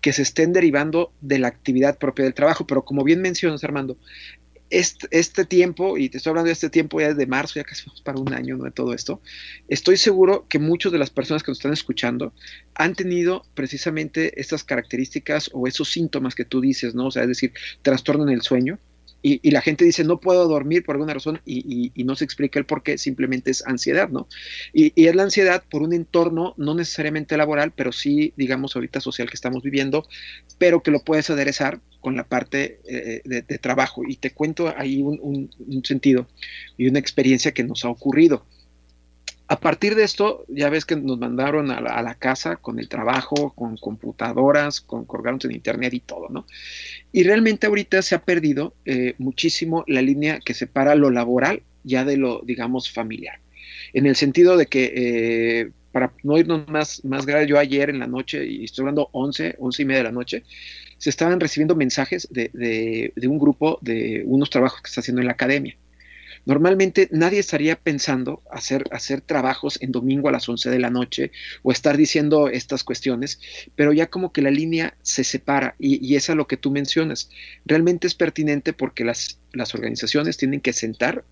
que 0.00 0.12
se 0.12 0.22
estén 0.22 0.52
derivando 0.52 1.12
de 1.20 1.38
la 1.38 1.48
actividad 1.48 1.98
propia 1.98 2.24
del 2.24 2.34
trabajo, 2.34 2.66
pero 2.66 2.84
como 2.84 3.04
bien 3.04 3.20
mencionas, 3.20 3.64
Armando, 3.64 3.98
este, 4.70 5.06
este, 5.10 5.44
tiempo, 5.44 5.98
y 5.98 6.08
te 6.08 6.16
estoy 6.16 6.30
hablando 6.30 6.46
de 6.46 6.52
este 6.52 6.70
tiempo 6.70 7.00
ya 7.00 7.12
de 7.12 7.26
marzo, 7.26 7.54
ya 7.56 7.64
casi 7.64 7.84
vamos 7.86 8.00
para 8.00 8.18
un 8.18 8.32
año 8.32 8.56
de 8.58 8.70
todo 8.70 8.94
esto, 8.94 9.20
estoy 9.68 9.96
seguro 9.96 10.46
que 10.48 10.58
muchas 10.58 10.92
de 10.92 10.98
las 10.98 11.10
personas 11.10 11.42
que 11.42 11.50
nos 11.50 11.58
están 11.58 11.72
escuchando 11.72 12.32
han 12.74 12.94
tenido 12.94 13.44
precisamente 13.54 14.40
estas 14.40 14.64
características 14.64 15.50
o 15.52 15.66
esos 15.66 15.90
síntomas 15.90 16.34
que 16.34 16.44
tú 16.44 16.60
dices, 16.60 16.94
¿no? 16.94 17.06
O 17.06 17.10
sea, 17.10 17.22
es 17.22 17.28
decir, 17.28 17.52
trastorno 17.82 18.24
en 18.24 18.30
el 18.30 18.42
sueño, 18.42 18.78
y, 19.26 19.50
la 19.52 19.62
gente 19.62 19.86
dice, 19.86 20.04
no 20.04 20.20
puedo 20.20 20.46
dormir 20.46 20.84
por 20.84 20.96
alguna 20.96 21.14
razón 21.14 21.40
y, 21.46 21.90
no 22.04 22.14
se 22.14 22.26
explica 22.26 22.58
el 22.58 22.66
por 22.66 22.82
qué, 22.82 22.98
simplemente 22.98 23.50
es 23.50 23.66
ansiedad, 23.66 24.10
¿no? 24.10 24.28
Y, 24.74 24.92
es 25.06 25.14
la 25.14 25.22
ansiedad 25.22 25.64
por 25.70 25.80
un 25.82 25.94
entorno 25.94 26.52
no 26.58 26.74
necesariamente 26.74 27.38
laboral, 27.38 27.72
pero 27.74 27.90
sí, 27.90 28.34
digamos, 28.36 28.76
ahorita 28.76 29.00
social 29.00 29.30
que 29.30 29.36
estamos 29.36 29.62
viviendo, 29.62 30.06
pero 30.58 30.82
que 30.82 30.90
lo 30.90 31.02
puedes 31.02 31.30
aderezar 31.30 31.80
con 32.00 32.16
la 32.16 32.24
parte 32.24 32.80
eh, 32.86 33.22
de, 33.24 33.58
trabajo. 33.58 34.02
Y 34.06 34.16
te 34.16 34.32
cuento 34.32 34.74
ahí 34.76 35.00
un 35.00 35.48
sentido 35.84 36.28
y 36.76 36.86
una 36.88 36.98
experiencia 36.98 37.52
que 37.52 37.64
nos 37.64 37.86
ha 37.86 37.88
ocurrido. 37.88 38.44
A 39.46 39.60
partir 39.60 39.94
de 39.94 40.04
esto, 40.04 40.46
ya 40.48 40.70
ves 40.70 40.86
que 40.86 40.96
nos 40.96 41.18
mandaron 41.18 41.70
a 41.70 41.80
la, 41.80 42.14
casa 42.14 42.56
con 42.56 42.78
el 42.78 42.88
trabajo, 42.88 43.52
con 43.54 43.76
computadoras, 43.76 44.80
con 44.80 45.04
colgarnos 45.04 45.44
en 45.44 45.52
internet 45.52 45.92
y 45.92 46.00
todo, 46.00 46.30
¿no? 46.30 46.46
Y 47.12 47.24
realmente 47.24 47.66
ahorita 47.66 48.00
se 48.00 48.14
ha 48.14 48.24
perdido 48.24 48.74
eh, 48.86 49.14
muchísimo 49.18 49.84
la 49.86 50.00
línea 50.00 50.40
que 50.40 50.54
separa 50.54 50.94
lo 50.94 51.10
laboral 51.10 51.62
ya 51.82 52.06
de 52.06 52.16
lo, 52.16 52.40
digamos, 52.40 52.90
familiar. 52.90 53.38
En 53.92 54.06
el 54.06 54.16
sentido 54.16 54.56
de 54.56 54.64
que, 54.64 54.92
eh, 54.96 55.70
para 55.92 56.10
no 56.22 56.38
irnos 56.38 56.66
más, 56.68 57.04
más 57.04 57.26
grave, 57.26 57.46
yo 57.46 57.58
ayer 57.58 57.90
en 57.90 57.98
la 57.98 58.06
noche, 58.06 58.46
y 58.46 58.64
estoy 58.64 58.84
hablando 58.84 59.10
11, 59.12 59.56
11 59.58 59.82
y 59.82 59.84
media 59.84 59.98
de 59.98 60.04
la 60.04 60.12
noche, 60.12 60.42
se 60.96 61.10
estaban 61.10 61.38
recibiendo 61.38 61.76
mensajes 61.76 62.26
de, 62.30 63.12
de 63.14 63.28
un 63.28 63.38
grupo 63.38 63.78
de 63.82 64.22
unos 64.24 64.48
trabajos 64.48 64.80
que 64.80 64.88
está 64.88 65.02
haciendo 65.02 65.20
en 65.20 65.26
la 65.26 65.34
academia 65.34 65.76
Normalmente 66.46 67.08
nadie 67.10 67.38
estaría 67.38 67.76
pensando 67.76 68.42
hacer, 68.50 68.84
hacer 68.90 69.20
trabajos 69.20 69.78
en 69.80 69.92
domingo 69.92 70.28
a 70.28 70.32
las 70.32 70.48
11 70.48 70.70
de 70.70 70.78
la 70.78 70.90
noche 70.90 71.32
o 71.62 71.72
estar 71.72 71.96
diciendo 71.96 72.48
estas 72.48 72.84
cuestiones, 72.84 73.40
pero 73.76 73.92
ya 73.92 74.08
como 74.08 74.32
que 74.32 74.42
la 74.42 74.50
línea 74.50 74.96
se 75.02 75.24
separa 75.24 75.74
y, 75.78 76.04
y 76.06 76.16
es 76.16 76.30
a 76.30 76.34
lo 76.34 76.46
que 76.46 76.56
tú 76.56 76.70
mencionas. 76.70 77.30
Realmente 77.64 78.06
es 78.06 78.14
pertinente 78.14 78.72
porque 78.72 79.04
las, 79.04 79.38
las 79.52 79.74
organizaciones 79.74 80.36
tienen 80.36 80.60
que 80.60 80.72
sentar 80.72 81.24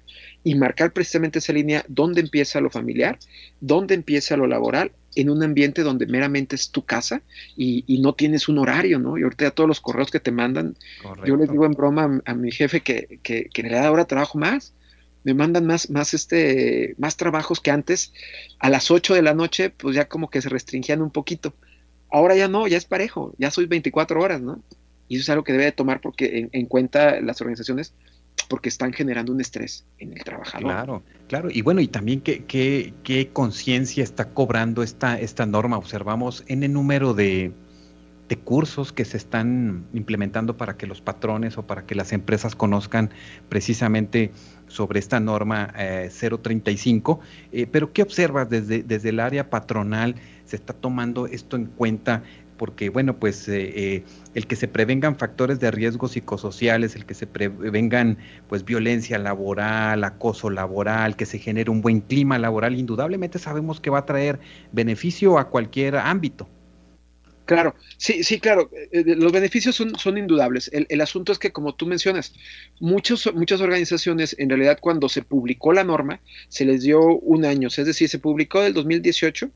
y 0.44 0.54
marcar 0.54 0.92
precisamente 0.92 1.38
esa 1.38 1.52
línea 1.52 1.84
donde 1.88 2.20
empieza 2.20 2.60
lo 2.60 2.70
familiar, 2.70 3.18
dónde 3.60 3.94
empieza 3.94 4.36
lo 4.36 4.46
laboral 4.46 4.92
en 5.14 5.30
un 5.30 5.42
ambiente 5.42 5.82
donde 5.82 6.06
meramente 6.06 6.56
es 6.56 6.70
tu 6.70 6.84
casa 6.84 7.22
y, 7.56 7.84
no 8.02 8.14
tienes 8.14 8.48
un 8.48 8.58
horario, 8.58 8.98
¿no? 8.98 9.18
Y 9.18 9.22
ahorita 9.22 9.50
todos 9.52 9.68
los 9.68 9.80
correos 9.80 10.10
que 10.10 10.18
te 10.18 10.32
mandan, 10.32 10.76
yo 11.24 11.36
les 11.36 11.50
digo 11.50 11.66
en 11.66 11.72
broma 11.72 12.20
a, 12.24 12.34
mi 12.34 12.50
jefe 12.50 12.80
que, 12.80 13.20
que, 13.22 13.48
que 13.52 13.60
en 13.60 13.68
realidad 13.68 13.86
ahora 13.86 14.06
trabajo 14.06 14.38
más, 14.38 14.72
me 15.24 15.34
mandan 15.34 15.66
más, 15.66 15.90
más, 15.90 16.14
este, 16.14 16.94
más 16.98 17.16
trabajos 17.16 17.60
que 17.60 17.70
antes. 17.70 18.12
A 18.58 18.70
las 18.70 18.90
8 18.90 19.14
de 19.14 19.22
la 19.22 19.34
noche, 19.34 19.70
pues 19.70 19.94
ya 19.94 20.08
como 20.08 20.30
que 20.30 20.42
se 20.42 20.48
restringían 20.48 21.02
un 21.02 21.10
poquito. 21.10 21.54
Ahora 22.10 22.34
ya 22.36 22.48
no, 22.48 22.66
ya 22.66 22.76
es 22.76 22.84
parejo, 22.84 23.34
ya 23.38 23.50
soy 23.50 23.66
24 23.66 24.20
horas, 24.20 24.42
¿no? 24.42 24.62
Y 25.08 25.16
eso 25.16 25.22
es 25.22 25.30
algo 25.30 25.44
que 25.44 25.52
debe 25.52 25.64
de 25.64 25.72
tomar 25.72 26.00
porque 26.00 26.48
en, 26.52 26.66
cuenta 26.66 27.20
las 27.20 27.40
organizaciones 27.40 27.94
porque 28.48 28.68
están 28.68 28.92
generando 28.92 29.32
un 29.32 29.40
estrés 29.40 29.86
en 29.98 30.12
el 30.12 30.24
trabajador. 30.24 30.64
Claro, 30.64 31.02
claro. 31.28 31.48
Y 31.50 31.62
bueno, 31.62 31.80
y 31.80 31.88
también 31.88 32.20
qué, 32.20 32.44
qué, 32.44 32.94
qué 33.02 33.28
conciencia 33.28 34.02
está 34.04 34.30
cobrando 34.30 34.82
esta, 34.82 35.20
esta 35.20 35.46
norma. 35.46 35.76
Observamos 35.76 36.44
en 36.48 36.62
el 36.62 36.72
número 36.72 37.14
de, 37.14 37.52
de 38.32 38.38
cursos 38.38 38.94
que 38.94 39.04
se 39.04 39.18
están 39.18 39.84
implementando 39.92 40.56
para 40.56 40.78
que 40.78 40.86
los 40.86 41.02
patrones 41.02 41.58
o 41.58 41.66
para 41.66 41.84
que 41.84 41.94
las 41.94 42.12
empresas 42.12 42.54
conozcan 42.54 43.10
precisamente 43.50 44.32
sobre 44.72 44.98
esta 44.98 45.20
norma 45.20 45.72
035. 45.72 47.20
Eh, 47.52 47.62
eh, 47.62 47.66
pero 47.70 47.92
¿qué 47.92 48.02
observas 48.02 48.48
desde, 48.48 48.82
desde 48.82 49.10
el 49.10 49.20
área 49.20 49.50
patronal? 49.50 50.16
¿Se 50.44 50.56
está 50.56 50.72
tomando 50.72 51.26
esto 51.26 51.56
en 51.56 51.66
cuenta? 51.66 52.22
Porque, 52.56 52.90
bueno, 52.90 53.16
pues 53.16 53.48
eh, 53.48 54.04
el 54.34 54.46
que 54.46 54.56
se 54.56 54.68
prevengan 54.68 55.16
factores 55.16 55.58
de 55.58 55.70
riesgo 55.70 56.08
psicosociales, 56.08 56.94
el 56.94 57.06
que 57.06 57.14
se 57.14 57.26
prevengan 57.26 58.18
pues 58.48 58.64
violencia 58.64 59.18
laboral, 59.18 60.04
acoso 60.04 60.48
laboral, 60.48 61.16
que 61.16 61.26
se 61.26 61.38
genere 61.38 61.70
un 61.70 61.82
buen 61.82 62.00
clima 62.00 62.38
laboral, 62.38 62.78
indudablemente 62.78 63.38
sabemos 63.38 63.80
que 63.80 63.90
va 63.90 64.00
a 64.00 64.06
traer 64.06 64.38
beneficio 64.70 65.38
a 65.38 65.48
cualquier 65.48 65.96
ámbito. 65.96 66.48
Claro, 67.44 67.74
sí, 67.96 68.22
sí, 68.22 68.38
claro. 68.38 68.70
Eh, 68.72 68.88
eh, 68.92 69.04
los 69.16 69.32
beneficios 69.32 69.74
son, 69.74 69.98
son 69.98 70.16
indudables. 70.16 70.70
El, 70.72 71.00
asunto 71.00 71.32
es 71.32 71.38
que, 71.38 71.52
como 71.52 71.74
tú 71.74 71.86
mencionas, 71.86 72.34
muchos, 72.80 73.32
muchas 73.34 73.60
organizaciones, 73.60 74.36
en 74.38 74.48
realidad, 74.48 74.78
cuando 74.80 75.08
se 75.08 75.22
publicó 75.22 75.72
la 75.72 75.84
norma, 75.84 76.20
se 76.48 76.64
les 76.64 76.82
dio 76.82 77.00
un 77.00 77.44
año. 77.44 77.68
Es 77.68 77.76
decir, 77.76 78.08
se 78.08 78.18
publicó 78.18 78.60
del 78.60 78.74
2018 78.74 79.50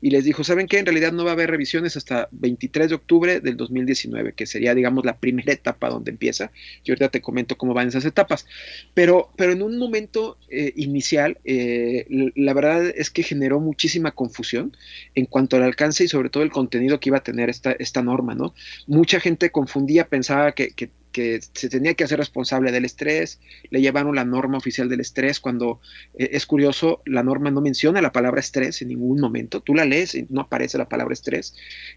y 0.00 0.10
les 0.10 0.24
dijo, 0.24 0.44
¿saben 0.44 0.66
qué? 0.66 0.78
En 0.78 0.86
realidad 0.86 1.12
no 1.12 1.24
va 1.24 1.30
a 1.30 1.32
haber 1.34 1.50
revisiones 1.50 1.96
hasta 1.96 2.28
23 2.32 2.88
de 2.88 2.94
octubre 2.94 3.40
del 3.40 3.56
2019, 3.56 4.32
que 4.32 4.46
sería, 4.46 4.74
digamos, 4.74 5.04
la 5.04 5.18
primera 5.18 5.52
etapa 5.52 5.90
donde 5.90 6.10
empieza. 6.10 6.52
Yo 6.84 6.92
ahorita 6.92 7.10
te 7.10 7.20
comento 7.20 7.58
cómo 7.58 7.74
van 7.74 7.88
esas 7.88 8.04
etapas. 8.04 8.46
Pero, 8.94 9.30
pero 9.36 9.52
en 9.52 9.62
un 9.62 9.78
momento 9.78 10.38
eh, 10.48 10.72
inicial, 10.76 11.38
eh, 11.44 12.06
la 12.34 12.54
verdad 12.54 12.86
es 12.96 13.10
que 13.10 13.22
generó 13.22 13.60
muchísima 13.60 14.12
confusión 14.12 14.76
en 15.14 15.26
cuanto 15.26 15.56
al 15.56 15.64
alcance 15.64 16.04
y 16.04 16.08
sobre 16.08 16.30
todo 16.30 16.42
el 16.42 16.50
contenido 16.50 16.98
que 16.98 17.10
iba 17.10 17.18
a 17.18 17.22
tener 17.22 17.50
esta, 17.50 17.72
esta 17.72 18.02
norma, 18.02 18.34
¿no? 18.34 18.54
Mucha 18.86 19.20
gente 19.20 19.50
confundía, 19.50 20.08
pensaba 20.08 20.52
que, 20.52 20.70
que 20.70 20.90
que 21.12 21.40
se 21.54 21.68
tenía 21.68 21.94
que 21.94 22.04
hacer 22.04 22.18
responsable 22.18 22.72
del 22.72 22.84
estrés, 22.84 23.40
le 23.70 23.80
llevaron 23.80 24.14
la 24.14 24.24
norma 24.24 24.58
oficial 24.58 24.88
del 24.88 25.00
estrés, 25.00 25.40
cuando 25.40 25.80
eh, 26.18 26.30
es 26.32 26.46
curioso, 26.46 27.02
la 27.04 27.22
norma 27.22 27.50
no 27.50 27.60
menciona 27.60 28.02
la 28.02 28.12
palabra 28.12 28.40
estrés 28.40 28.82
en 28.82 28.88
ningún 28.88 29.20
momento, 29.20 29.60
tú 29.60 29.74
la 29.74 29.84
lees 29.84 30.14
y 30.14 30.26
no 30.28 30.42
aparece 30.42 30.78
la 30.78 30.88
palabra 30.88 31.12
estrés, 31.12 31.54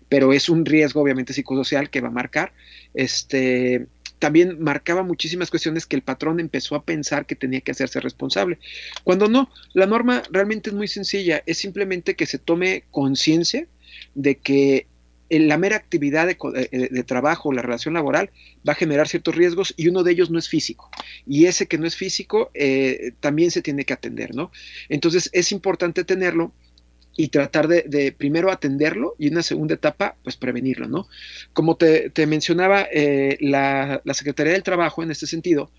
pero 0.09 0.33
es 0.33 0.49
un 0.49 0.65
riesgo 0.65 1.01
obviamente 1.01 1.33
psicosocial 1.33 1.89
que 1.89 2.01
va 2.01 2.07
a 2.09 2.11
marcar. 2.11 2.53
Este, 2.93 3.87
también 4.19 4.57
marcaba 4.61 5.03
muchísimas 5.03 5.49
cuestiones 5.49 5.85
que 5.85 5.97
el 5.97 6.01
patrón 6.01 6.39
empezó 6.39 6.75
a 6.75 6.85
pensar 6.85 7.25
que 7.25 7.35
tenía 7.35 7.59
que 7.59 7.71
hacerse 7.71 7.99
responsable. 7.99 8.57
Cuando 9.03 9.27
no, 9.27 9.49
la 9.73 9.85
norma 9.85 10.23
realmente 10.31 10.69
es 10.69 10.75
muy 10.75 10.87
sencilla, 10.87 11.43
es 11.45 11.57
simplemente 11.57 12.15
que 12.15 12.25
se 12.25 12.39
tome 12.39 12.85
conciencia 12.89 13.67
de 14.15 14.37
que 14.37 14.87
la 15.39 15.57
mera 15.57 15.75
actividad 15.75 16.27
de, 16.27 17.03
trabajo, 17.03 17.51
la 17.51 17.61
relación 17.61 17.93
laboral, 17.93 18.31
va 18.67 18.73
a 18.73 18.75
generar 18.75 19.07
ciertos 19.07 19.35
riesgos 19.35 19.73
y 19.77 19.87
uno 19.87 20.03
de 20.03 20.11
ellos 20.11 20.29
no 20.29 20.39
es 20.39 20.49
físico. 20.49 20.89
Y 21.25 21.45
ese 21.45 21.67
que 21.67 21.77
no 21.77 21.87
es 21.87 21.95
físico 21.95 22.51
eh, 22.53 23.13
también 23.19 23.51
se 23.51 23.61
tiene 23.61 23.85
que 23.85 23.93
atender, 23.93 24.35
¿no? 24.35 24.51
Entonces 24.89 25.29
es 25.33 25.51
importante 25.51 26.03
tenerlo 26.03 26.53
y 27.15 27.27
tratar 27.27 27.67
de, 27.67 28.15
primero 28.17 28.51
atenderlo 28.51 29.15
y 29.19 29.27
en 29.27 29.33
una 29.33 29.43
segunda 29.43 29.75
etapa, 29.75 30.17
pues 30.23 30.35
prevenirlo, 30.35 30.87
¿no? 30.87 31.07
Como 31.53 31.77
te, 31.77 32.11
mencionaba, 32.25 32.87
eh, 32.91 33.37
la, 33.39 34.01
Secretaría 34.13 34.53
del 34.53 34.63
Trabajo 34.63 35.03
en 35.03 35.11
este 35.11 35.27
sentido 35.27 35.71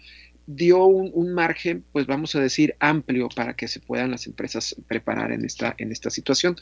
dio 0.47 0.85
un, 0.85 1.33
margen, 1.33 1.85
pues 1.93 2.07
vamos 2.07 2.35
a 2.35 2.41
decir, 2.41 2.77
amplio 2.79 3.29
para 3.35 3.55
que 3.55 3.67
se 3.67 3.81
puedan 3.81 4.11
las 4.11 4.27
empresas 4.27 4.77
preparar 4.87 5.33
en 5.33 5.45
esta, 5.45 5.75
en 5.79 5.91
esta 5.91 6.11
situación. 6.11 6.57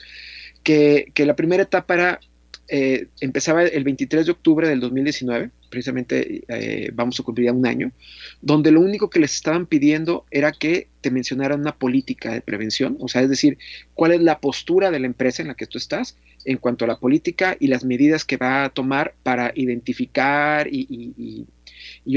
Que, 0.63 1.11
que 1.15 1.27
la 1.27 1.35
primera 1.35 1.65
etapa 1.65 1.95
era 1.95 2.21
eh, 2.69 3.09
empezaba 3.21 3.65
el 3.65 3.85
23 3.85 4.27
de 4.27 4.33
octubre 4.33 4.69
del 4.69 4.81
2019, 4.81 5.51
precisamente 5.69 6.43
eh, 6.49 6.91
vamos 6.95 7.19
a 7.19 7.23
cumplir 7.23 7.47
ya 7.47 7.53
un 7.53 7.67
año, 7.67 7.93
donde 8.41 8.71
lo 8.71 8.81
único 8.81 9.11
que 9.11 9.21
les 9.21 9.35
estaban 9.35 9.67
pidiendo 9.67 10.25
era 10.31 10.53
que 10.53 10.89
te 11.01 11.11
mencionaran 11.11 11.61
una 11.61 11.77
política 11.77 12.33
de 12.33 12.41
prevención, 12.41 12.97
o 13.01 13.09
sea, 13.09 13.23
es 13.23 13.29
decir, 13.29 13.59
cuál 13.95 14.13
es 14.13 14.21
la 14.21 14.41
postura 14.41 14.91
de 14.91 15.01
la 15.01 15.07
empresa 15.07 15.43
en 15.43 15.49
la 15.49 15.55
que 15.55 15.67
tú 15.67 15.79
estás 15.79 16.17
en 16.45 16.57
cuanto 16.57 16.85
a 16.85 16.89
la 16.89 16.99
política 16.99 17.57
y 17.59 17.69
las 17.69 17.85
medidas 17.85 18.25
que 18.25 18.37
va 18.37 18.65
a 18.65 18.71
tomar 18.71 19.15
para 19.23 19.53
identificar 19.55 20.67
y 20.69 20.87
y 20.89 21.47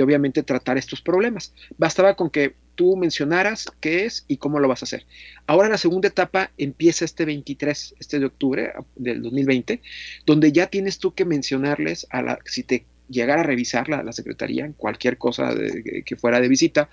obviamente 0.01 0.43
tratar 0.43 0.77
estos 0.77 1.01
problemas. 1.01 1.53
Bastaba 1.77 2.15
con 2.15 2.29
que 2.29 2.55
tú 2.75 2.95
mencionaras 2.97 3.65
qué 3.79 4.05
es 4.05 4.25
y 4.27 4.37
cómo 4.37 4.59
lo 4.59 4.67
vas 4.67 4.83
a 4.83 4.85
hacer. 4.85 5.05
Ahora 5.47 5.69
la 5.69 5.77
segunda 5.77 6.09
etapa 6.09 6.51
empieza 6.57 7.05
este 7.05 7.25
23, 7.25 7.95
este 7.99 8.19
de 8.19 8.25
octubre 8.25 8.73
del 8.95 9.21
2020, 9.21 9.81
donde 10.25 10.51
ya 10.51 10.67
tienes 10.67 10.99
tú 10.99 11.13
que 11.13 11.25
mencionarles 11.25 12.05
a 12.09 12.21
la, 12.21 12.39
si 12.45 12.63
te 12.63 12.85
llegara 13.07 13.41
a 13.41 13.43
revisar 13.43 13.87
la, 13.87 14.03
la 14.03 14.11
secretaría, 14.11 14.71
cualquier 14.77 15.17
cosa 15.17 15.53
que 16.05 16.15
fuera 16.15 16.41
de 16.41 16.47
visita, 16.47 16.89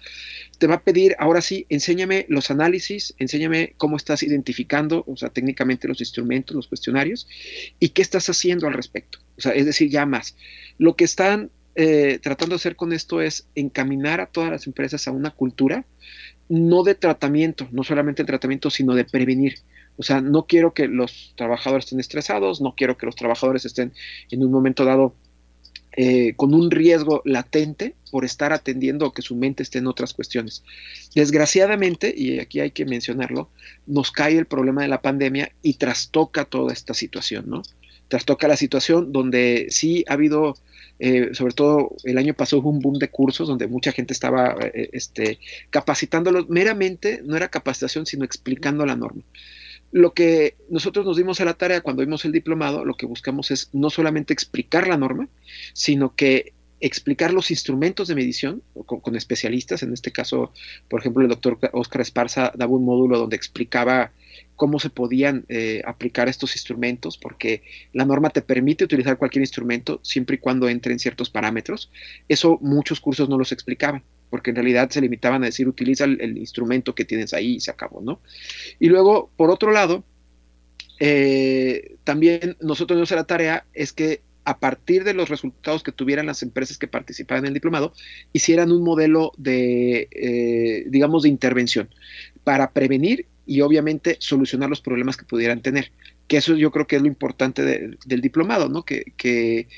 te 0.58 0.66
va 0.66 0.76
a 0.76 0.82
pedir, 0.82 1.16
ahora 1.18 1.40
sí, 1.40 1.66
enséñame 1.68 2.26
los 2.28 2.50
análisis, 2.50 3.14
enséñame 3.18 3.74
cómo 3.78 3.96
estás 3.96 4.22
identificando, 4.22 5.04
o 5.06 5.16
sea, 5.16 5.30
técnicamente 5.30 5.88
los 5.88 6.00
instrumentos, 6.00 6.54
los 6.54 6.68
cuestionarios, 6.68 7.28
y 7.78 7.90
qué 7.90 8.02
estás 8.02 8.28
haciendo 8.28 8.66
al 8.66 8.74
respecto. 8.74 9.18
O 9.38 9.40
sea, 9.40 9.52
es 9.52 9.64
decir, 9.64 9.90
ya 9.90 10.06
más. 10.06 10.36
Lo 10.78 10.96
que 10.96 11.04
están 11.04 11.50
eh, 11.74 12.18
tratando 12.22 12.54
de 12.54 12.56
hacer 12.56 12.76
con 12.76 12.92
esto 12.92 13.20
es 13.20 13.48
encaminar 13.54 14.20
a 14.20 14.26
todas 14.26 14.50
las 14.50 14.66
empresas 14.66 15.08
a 15.08 15.12
una 15.12 15.30
cultura, 15.30 15.84
no 16.48 16.82
de 16.82 16.94
tratamiento, 16.94 17.68
no 17.72 17.82
solamente 17.82 18.22
de 18.22 18.26
tratamiento, 18.26 18.70
sino 18.70 18.94
de 18.94 19.04
prevenir. 19.04 19.54
O 19.96 20.02
sea, 20.02 20.20
no 20.20 20.46
quiero 20.46 20.74
que 20.74 20.88
los 20.88 21.32
trabajadores 21.36 21.86
estén 21.86 22.00
estresados, 22.00 22.60
no 22.60 22.74
quiero 22.74 22.96
que 22.96 23.06
los 23.06 23.16
trabajadores 23.16 23.64
estén 23.64 23.92
en 24.30 24.42
un 24.42 24.50
momento 24.50 24.84
dado 24.84 25.14
eh, 25.94 26.32
con 26.36 26.54
un 26.54 26.70
riesgo 26.70 27.20
latente 27.26 27.94
por 28.10 28.24
estar 28.24 28.54
atendiendo 28.54 29.06
o 29.06 29.12
que 29.12 29.20
su 29.20 29.36
mente 29.36 29.62
esté 29.62 29.78
en 29.78 29.86
otras 29.86 30.14
cuestiones. 30.14 30.64
Desgraciadamente, 31.14 32.14
y 32.16 32.38
aquí 32.38 32.60
hay 32.60 32.70
que 32.70 32.86
mencionarlo, 32.86 33.50
nos 33.86 34.10
cae 34.10 34.38
el 34.38 34.46
problema 34.46 34.82
de 34.82 34.88
la 34.88 35.02
pandemia 35.02 35.52
y 35.62 35.74
trastoca 35.74 36.46
toda 36.46 36.72
esta 36.72 36.94
situación, 36.94 37.44
¿no? 37.48 37.62
Trastoca 38.08 38.48
la 38.48 38.56
situación 38.56 39.12
donde 39.12 39.66
sí 39.68 40.04
ha 40.08 40.14
habido 40.14 40.54
eh, 41.04 41.34
sobre 41.34 41.52
todo 41.52 41.96
el 42.04 42.16
año 42.16 42.32
pasado 42.32 42.62
hubo 42.62 42.70
un 42.70 42.78
boom 42.78 42.96
de 43.00 43.10
cursos 43.10 43.48
donde 43.48 43.66
mucha 43.66 43.90
gente 43.90 44.12
estaba 44.12 44.56
eh, 44.60 44.88
este, 44.92 45.40
capacitándolos. 45.68 46.48
Meramente 46.48 47.22
no 47.24 47.36
era 47.36 47.48
capacitación, 47.48 48.06
sino 48.06 48.24
explicando 48.24 48.86
la 48.86 48.94
norma. 48.94 49.22
Lo 49.90 50.14
que 50.14 50.54
nosotros 50.70 51.04
nos 51.04 51.16
dimos 51.16 51.40
a 51.40 51.44
la 51.44 51.54
tarea 51.54 51.80
cuando 51.80 52.04
vimos 52.04 52.24
el 52.24 52.30
diplomado, 52.30 52.84
lo 52.84 52.94
que 52.94 53.06
buscamos 53.06 53.50
es 53.50 53.68
no 53.72 53.90
solamente 53.90 54.32
explicar 54.32 54.86
la 54.86 54.96
norma, 54.96 55.28
sino 55.72 56.14
que 56.14 56.52
explicar 56.78 57.32
los 57.32 57.50
instrumentos 57.50 58.06
de 58.06 58.14
medición 58.14 58.62
con, 58.86 59.16
especialistas. 59.16 59.82
En 59.82 59.92
este 59.92 60.12
caso, 60.12 60.52
por 60.88 61.00
ejemplo, 61.00 61.24
el 61.24 61.28
doctor 61.30 61.58
Oscar 61.72 62.00
Esparza 62.00 62.52
daba 62.54 62.74
un 62.74 62.84
módulo 62.84 63.18
donde 63.18 63.34
explicaba 63.34 64.12
cómo 64.56 64.78
se 64.78 64.90
podían 64.90 65.44
eh, 65.48 65.82
aplicar 65.84 66.28
estos 66.28 66.54
instrumentos, 66.54 67.18
porque 67.18 67.62
la 67.92 68.04
norma 68.04 68.30
te 68.30 68.42
permite 68.42 68.84
utilizar 68.84 69.18
cualquier 69.18 69.42
instrumento 69.42 70.00
siempre 70.02 70.36
y 70.36 70.38
cuando 70.38 70.68
entre 70.68 70.92
en 70.92 70.98
ciertos 70.98 71.30
parámetros. 71.30 71.90
Eso 72.28 72.58
muchos 72.60 73.00
cursos 73.00 73.28
no 73.28 73.38
los 73.38 73.52
explicaban, 73.52 74.02
porque 74.30 74.50
en 74.50 74.56
realidad 74.56 74.90
se 74.90 75.00
limitaban 75.00 75.42
a 75.42 75.46
decir 75.46 75.68
utiliza 75.68 76.04
el, 76.04 76.38
instrumento 76.38 76.94
que 76.94 77.04
tienes 77.04 77.34
ahí 77.34 77.54
y 77.54 77.60
se 77.60 77.70
acabó, 77.70 78.00
¿no? 78.00 78.20
Y 78.78 78.88
luego, 78.88 79.30
por 79.36 79.50
otro 79.50 79.72
lado, 79.72 80.04
eh, 81.00 81.96
también 82.04 82.56
nosotros 82.60 82.98
nos 82.98 83.10
la 83.10 83.24
tarea 83.24 83.66
es 83.72 83.92
que 83.92 84.22
a 84.44 84.58
partir 84.58 85.04
de 85.04 85.14
los 85.14 85.28
resultados 85.28 85.82
que 85.82 85.92
tuvieran 85.92 86.26
las 86.26 86.42
empresas 86.42 86.78
que 86.78 86.88
participaban 86.88 87.44
en 87.44 87.48
el 87.48 87.54
diplomado, 87.54 87.92
hicieran 88.32 88.72
un 88.72 88.82
modelo 88.82 89.32
de, 89.36 90.08
eh, 90.10 90.84
digamos, 90.88 91.22
de 91.22 91.28
intervención 91.28 91.88
para 92.44 92.72
prevenir 92.72 93.26
y 93.46 93.60
obviamente 93.60 94.16
solucionar 94.20 94.68
los 94.68 94.80
problemas 94.80 95.16
que 95.16 95.24
pudieran 95.24 95.62
tener. 95.62 95.92
Que 96.28 96.38
eso 96.38 96.56
yo 96.56 96.70
creo 96.70 96.86
que 96.86 96.96
es 96.96 97.02
lo 97.02 97.08
importante 97.08 97.62
del 97.62 98.20
diplomado, 98.20 98.68
¿no? 98.68 98.84
Que, 98.84 99.12
que 99.16 99.68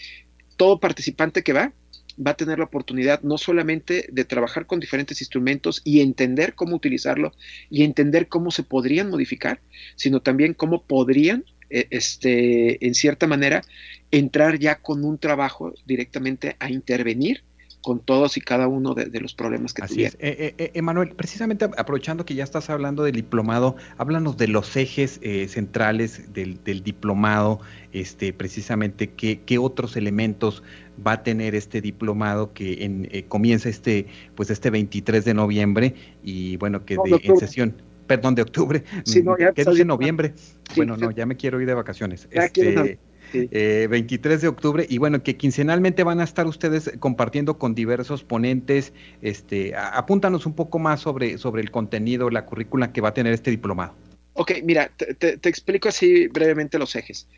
todo 0.56 0.80
participante 0.80 1.42
que 1.42 1.52
va 1.52 1.72
va 2.16 2.32
a 2.32 2.36
tener 2.36 2.58
la 2.58 2.64
oportunidad 2.64 3.22
no 3.22 3.38
solamente 3.38 4.08
de 4.10 4.24
trabajar 4.24 4.66
con 4.66 4.80
diferentes 4.80 5.20
instrumentos 5.20 5.80
y 5.84 6.00
entender 6.00 6.54
cómo 6.54 6.76
utilizarlo 6.76 7.32
y 7.70 7.82
entender 7.82 8.28
cómo 8.28 8.50
se 8.50 8.62
podrían 8.62 9.10
modificar, 9.10 9.60
sino 9.96 10.20
también 10.20 10.54
cómo 10.54 10.82
podrían, 10.84 11.44
eh, 11.70 11.86
este, 11.90 12.84
en 12.86 12.94
cierta 12.94 13.26
manera, 13.26 13.62
entrar 14.10 14.58
ya 14.58 14.76
con 14.76 15.04
un 15.04 15.18
trabajo 15.18 15.74
directamente 15.86 16.56
a 16.58 16.70
intervenir 16.70 17.42
con 17.84 18.00
todos 18.00 18.36
y 18.36 18.40
cada 18.40 18.66
uno 18.66 18.94
de, 18.94 19.20
los 19.20 19.34
problemas 19.34 19.74
que 19.74 19.82
Así 19.82 20.04
Es. 20.04 20.14
Eh, 20.14 20.54
eh, 20.58 20.70
Emanuel, 20.74 21.10
precisamente 21.10 21.66
aprovechando 21.76 22.24
que 22.24 22.34
ya 22.34 22.42
estás 22.42 22.70
hablando 22.70 23.04
del 23.04 23.14
diplomado, 23.14 23.76
háblanos 23.98 24.36
de 24.38 24.48
los 24.48 24.74
ejes 24.76 25.20
eh, 25.22 25.46
centrales 25.48 26.32
del, 26.32 26.58
diplomado, 26.82 27.60
este, 27.92 28.32
precisamente 28.32 29.10
qué, 29.10 29.42
qué, 29.44 29.58
otros 29.58 29.96
elementos 29.96 30.62
va 31.06 31.12
a 31.12 31.22
tener 31.22 31.54
este 31.54 31.80
diplomado 31.80 32.52
que 32.54 32.84
en, 32.84 33.08
comienza 33.28 33.68
este, 33.68 34.06
pues 34.34 34.50
este 34.50 34.70
23 34.70 35.24
de 35.24 35.34
noviembre 35.34 35.94
y 36.22 36.56
bueno, 36.56 36.84
que 36.84 36.96
de, 36.96 37.20
en 37.22 37.36
sesión 37.36 37.74
perdón, 38.06 38.34
de 38.34 38.42
octubre. 38.42 38.82
Sí, 39.04 39.22
no, 39.22 39.36
ya 39.38 39.52
¿Qué 39.54 39.64
dice 39.64 39.84
noviembre? 39.84 40.34
bueno, 40.76 40.96
no, 40.96 41.10
ya 41.10 41.26
me 41.26 41.36
quiero 41.36 41.60
ir 41.60 41.66
de 41.66 41.74
vacaciones. 41.74 42.28
este, 42.30 42.98
23 43.34 44.38
eh, 44.38 44.40
de 44.40 44.48
octubre, 44.48 44.86
y 44.88 44.98
bueno, 44.98 45.22
que 45.22 45.36
quincenalmente 45.36 46.02
van 46.02 46.20
a 46.20 46.24
estar 46.24 46.46
ustedes 46.46 46.90
compartiendo 46.98 47.58
con 47.58 47.74
diversos 47.74 48.24
ponentes. 48.24 48.92
Este, 49.22 49.74
apúntanos 49.76 50.46
un 50.46 50.54
poco 50.54 50.78
más 50.78 51.00
sobre, 51.00 51.38
sobre 51.38 51.62
el 51.62 51.70
contenido, 51.70 52.30
la 52.30 52.46
currícula 52.46 52.92
que 52.92 53.00
va 53.00 53.10
a 53.10 53.14
tener 53.14 53.32
este 53.32 53.50
diplomado. 53.50 53.94
Ok, 54.34 54.52
mira, 54.64 54.90
te, 54.96 55.48
explico 55.48 55.88
así 55.88 56.26
brevemente 56.28 56.78
los 56.78 56.96
ejes. 56.96 57.28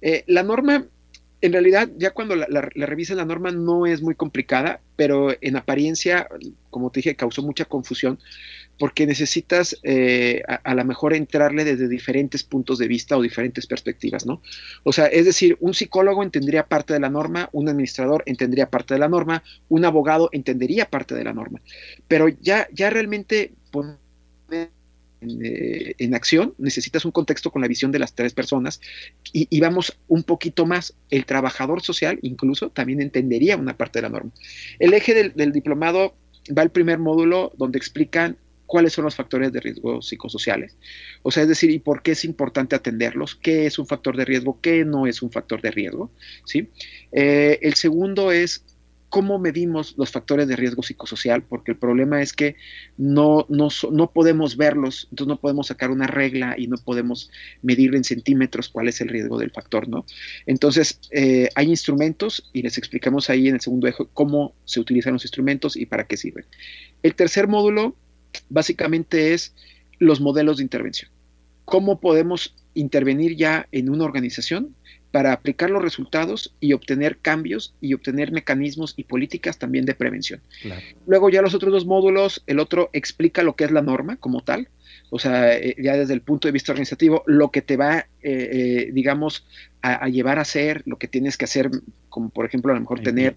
Eh, 0.00 0.24
la 0.26 0.42
norma, 0.42 0.86
en 1.40 1.52
realidad, 1.52 1.88
ya 1.98 2.10
cuando 2.12 2.34
la, 2.34 2.46
la, 2.48 2.68
la 2.74 2.86
la 2.86 3.24
norma 3.24 3.50
no 3.50 3.86
es 3.86 4.02
muy 4.02 4.14
complicada, 4.14 4.80
pero 4.96 5.34
en 5.40 5.56
apariencia, 5.56 6.28
como 6.70 6.90
te 6.90 7.00
dije, 7.00 7.14
causó 7.14 7.42
mucha 7.42 7.66
confusión 7.66 8.18
porque 8.78 9.06
necesitas 9.06 9.78
eh, 9.82 10.42
a, 10.46 10.74
lo 10.74 10.84
mejor 10.84 11.14
entrarle 11.14 11.64
desde 11.64 11.88
diferentes 11.88 12.42
puntos 12.42 12.78
de 12.78 12.88
vista 12.88 13.16
o 13.16 13.22
diferentes 13.22 13.66
perspectivas, 13.66 14.26
¿no? 14.26 14.42
O 14.82 14.92
sea, 14.92 15.06
es 15.06 15.24
decir, 15.24 15.56
un 15.60 15.72
psicólogo 15.74 16.22
entendería 16.22 16.66
parte 16.66 16.92
de 16.92 17.00
la 17.00 17.08
norma, 17.08 17.48
un 17.52 17.68
administrador 17.68 18.22
entendería 18.26 18.68
parte 18.68 18.94
de 18.94 19.00
la 19.00 19.08
norma, 19.08 19.42
un 19.68 19.84
abogado 19.84 20.28
entendería 20.32 20.90
parte 20.90 21.14
de 21.14 21.24
la 21.24 21.32
norma, 21.32 21.60
pero 22.06 22.28
ya, 22.28 22.68
ya 22.72 22.90
realmente 22.90 23.52
en, 25.20 26.14
acción, 26.14 26.54
necesitas 26.58 27.04
un 27.04 27.12
contexto 27.12 27.50
con 27.50 27.62
la 27.62 27.68
visión 27.68 27.92
de 27.92 27.98
las 27.98 28.14
tres 28.14 28.34
personas 28.34 28.80
y, 29.32 29.60
vamos 29.60 29.98
un 30.08 30.22
poquito 30.22 30.66
más. 30.66 30.94
El 31.10 31.24
trabajador 31.24 31.82
social 31.82 32.18
incluso 32.22 32.70
también 32.70 33.00
entendería 33.00 33.56
una 33.56 33.76
parte 33.76 33.98
de 33.98 34.02
la 34.02 34.08
norma. 34.08 34.32
El 34.78 34.94
eje 34.94 35.14
del, 35.14 35.32
del 35.34 35.52
diplomado 35.52 36.14
va 36.56 36.62
al 36.62 36.70
primer 36.70 36.98
módulo 36.98 37.52
donde 37.56 37.78
explican 37.78 38.36
cuáles 38.66 38.92
son 38.92 39.04
los 39.04 39.14
factores 39.14 39.52
de 39.52 39.60
riesgo 39.60 40.02
psicosociales. 40.02 40.76
O 41.22 41.30
sea, 41.30 41.44
es 41.44 41.48
decir, 41.48 41.70
y 41.70 41.78
por 41.78 42.02
qué 42.02 42.12
es 42.12 42.24
importante 42.24 42.76
atenderlos, 42.76 43.36
qué 43.36 43.66
es 43.66 43.78
un 43.78 43.86
factor 43.86 44.16
de 44.16 44.24
riesgo, 44.24 44.60
qué 44.60 44.84
no 44.84 45.06
es 45.06 45.22
un 45.22 45.30
factor 45.30 45.62
de 45.62 45.70
riesgo. 45.70 46.10
¿sí? 46.44 46.68
Eh, 47.12 47.58
el 47.62 47.74
segundo 47.74 48.32
es 48.32 48.64
cómo 49.16 49.38
medimos 49.38 49.94
los 49.96 50.10
factores 50.10 50.46
de 50.46 50.56
riesgo 50.56 50.82
psicosocial, 50.82 51.42
porque 51.42 51.70
el 51.70 51.78
problema 51.78 52.20
es 52.20 52.34
que 52.34 52.54
no, 52.98 53.46
no, 53.48 53.68
no, 53.90 54.10
podemos 54.10 54.58
verlos, 54.58 55.08
entonces 55.10 55.28
no 55.28 55.40
podemos 55.40 55.68
sacar 55.68 55.90
una 55.90 56.06
regla 56.06 56.54
y 56.58 56.66
no 56.66 56.76
podemos 56.76 57.30
medir 57.62 57.94
en 57.94 58.04
centímetros 58.04 58.68
cuál 58.68 58.88
es 58.88 59.00
el 59.00 59.08
riesgo 59.08 59.38
del 59.38 59.52
factor, 59.52 59.88
¿no? 59.88 60.04
Entonces, 60.44 61.00
eh, 61.12 61.48
hay 61.54 61.70
instrumentos 61.70 62.50
y 62.52 62.60
les 62.60 62.76
explicamos 62.76 63.30
ahí 63.30 63.48
en 63.48 63.54
el 63.54 63.62
segundo 63.62 63.88
eje 63.88 64.04
cómo 64.12 64.52
se 64.66 64.80
utilizan 64.80 65.14
los 65.14 65.24
instrumentos 65.24 65.78
y 65.78 65.86
para 65.86 66.06
qué 66.06 66.18
sirven. 66.18 66.44
El 67.02 67.14
tercer 67.14 67.48
módulo 67.48 67.96
básicamente 68.50 69.32
es 69.32 69.54
los 69.98 70.20
modelos 70.20 70.58
de 70.58 70.64
intervención. 70.64 71.10
¿Cómo 71.64 72.00
podemos 72.00 72.54
intervenir 72.74 73.34
ya 73.34 73.66
en 73.72 73.88
una 73.88 74.04
organización 74.04 74.74
para 75.16 75.32
aplicar 75.32 75.70
los 75.70 75.80
resultados 75.80 76.52
y 76.60 76.74
obtener 76.74 77.16
cambios 77.16 77.72
y 77.80 77.94
obtener 77.94 78.32
mecanismos 78.32 78.92
y 78.98 79.04
políticas 79.04 79.58
también 79.58 79.86
de 79.86 79.94
prevención? 79.94 80.42
Luego 81.06 81.30
ya 81.30 81.40
los 81.40 81.54
otros 81.54 81.72
dos 81.72 81.86
módulos, 81.86 82.42
el 82.46 82.58
otro 82.58 82.90
explica 82.92 83.42
lo 83.42 83.56
que 83.56 83.64
es 83.64 83.70
la 83.70 83.80
norma 83.80 84.18
como 84.18 84.42
tal, 84.42 84.68
o 85.08 85.18
sea, 85.18 85.56
eh, 85.56 85.74
ya 85.78 85.96
desde 85.96 86.12
el 86.12 86.20
punto 86.20 86.48
de 86.48 86.52
vista 86.52 86.72
organizativo, 86.72 87.22
lo 87.26 87.50
que 87.50 87.62
te 87.62 87.78
va, 87.78 88.06
eh, 88.28 88.48
eh, 88.50 88.90
digamos, 88.92 89.46
a, 89.82 90.08
llevar 90.08 90.38
a 90.38 90.42
hacer, 90.42 90.82
lo 90.84 90.98
que 90.98 91.06
tienes 91.06 91.36
que 91.36 91.44
hacer, 91.44 91.70
como 92.08 92.30
por 92.30 92.44
ejemplo 92.44 92.72
a 92.72 92.74
lo 92.74 92.80
mejor 92.80 92.98
tener, 92.98 93.36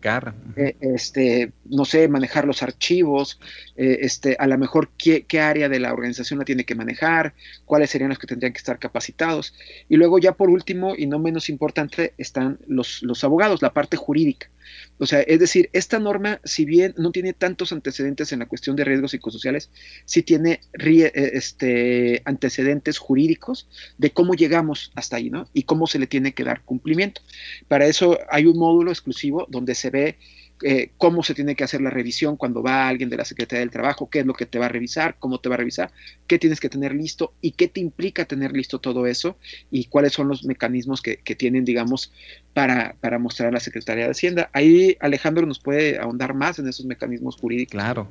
este, 0.79 1.51
no 1.65 1.85
sé, 1.85 2.07
manejar 2.07 2.47
los 2.47 2.63
archivos, 2.63 3.39
este, 3.75 4.35
a 4.39 4.47
lo 4.47 4.57
mejor 4.57 4.89
qué, 4.97 5.25
qué, 5.27 5.41
área 5.41 5.69
de 5.69 5.79
la 5.79 5.93
organización 5.93 6.39
la 6.39 6.45
tiene 6.45 6.65
que 6.65 6.73
manejar, 6.73 7.35
cuáles 7.65 7.91
serían 7.91 8.09
los 8.09 8.17
que 8.17 8.25
tendrían 8.25 8.51
que 8.51 8.57
estar 8.57 8.79
capacitados. 8.79 9.53
Y 9.89 9.97
luego 9.97 10.17
ya 10.17 10.31
por 10.31 10.49
último, 10.49 10.95
y 10.97 11.05
no 11.05 11.19
menos 11.19 11.49
importante, 11.49 12.15
están 12.17 12.57
los, 12.65 13.03
los 13.03 13.23
abogados, 13.23 13.61
la 13.61 13.71
parte 13.71 13.95
jurídica. 13.95 14.49
O 14.97 15.05
sea, 15.05 15.21
es 15.21 15.39
decir, 15.39 15.69
esta 15.71 15.99
norma, 15.99 16.41
si 16.43 16.65
bien 16.65 16.93
no 16.97 17.11
tiene 17.11 17.33
tantos 17.33 17.71
antecedentes 17.71 18.31
en 18.33 18.39
la 18.39 18.47
cuestión 18.47 18.75
de 18.75 18.83
riesgos 18.83 19.11
psicosociales, 19.11 19.69
sí 20.05 20.23
tiene 20.23 20.59
eh, 20.73 21.11
este, 21.33 22.21
antecedentes 22.25 22.97
jurídicos 22.97 23.69
de 23.97 24.11
cómo 24.11 24.33
llegamos 24.33 24.78
hasta 24.95 25.17
ahí, 25.17 25.29
¿no? 25.29 25.47
Y 25.53 25.63
cómo 25.63 25.87
se 25.87 25.99
le 25.99 26.07
tiene 26.07 26.33
que 26.33 26.43
dar 26.43 26.63
cumplimiento. 26.63 27.21
Para 27.67 27.85
eso 27.85 28.17
hay 28.29 28.45
un 28.45 28.57
módulo 28.57 28.91
exclusivo 28.91 29.45
donde 29.49 29.75
se 29.75 29.89
ve 29.89 30.17
eh, 30.61 30.91
cómo 30.97 31.23
se 31.23 31.33
tiene 31.33 31.55
que 31.55 31.63
hacer 31.63 31.79
la 31.79 31.89
revisión 31.89 32.35
cuando 32.35 32.61
va 32.61 32.89
alguien 32.89 33.09
de 33.09 33.15
la 33.15 33.23
Secretaría 33.23 33.61
del 33.61 33.71
Trabajo, 33.71 34.09
qué 34.09 34.19
es 34.19 34.25
lo 34.25 34.33
que 34.33 34.45
te 34.45 34.59
va 34.59 34.65
a 34.65 34.69
revisar, 34.69 35.15
cómo 35.17 35.39
te 35.39 35.47
va 35.47 35.55
a 35.55 35.57
revisar, 35.57 35.91
qué 36.27 36.37
tienes 36.37 36.59
que 36.59 36.67
tener 36.67 36.93
listo 36.93 37.33
y 37.39 37.51
qué 37.51 37.69
te 37.69 37.79
implica 37.79 38.25
tener 38.25 38.51
listo 38.51 38.79
todo 38.79 39.07
eso 39.07 39.37
y 39.71 39.85
cuáles 39.85 40.11
son 40.11 40.27
los 40.27 40.43
mecanismos 40.43 41.01
que, 41.01 41.17
tienen, 41.35 41.63
digamos, 41.63 42.11
para, 42.53 42.95
para 42.99 43.19
mostrar 43.19 43.49
a 43.49 43.51
la 43.53 43.61
Secretaría 43.61 44.05
de 44.05 44.11
Hacienda. 44.11 44.49
Ahí 44.51 44.97
Alejandro 44.99 45.45
nos 45.45 45.59
puede 45.59 45.97
ahondar 45.97 46.33
más 46.33 46.59
en 46.59 46.67
esos 46.67 46.85
mecanismos 46.85 47.37
jurídicos. 47.37 47.71
Claro. 47.71 48.07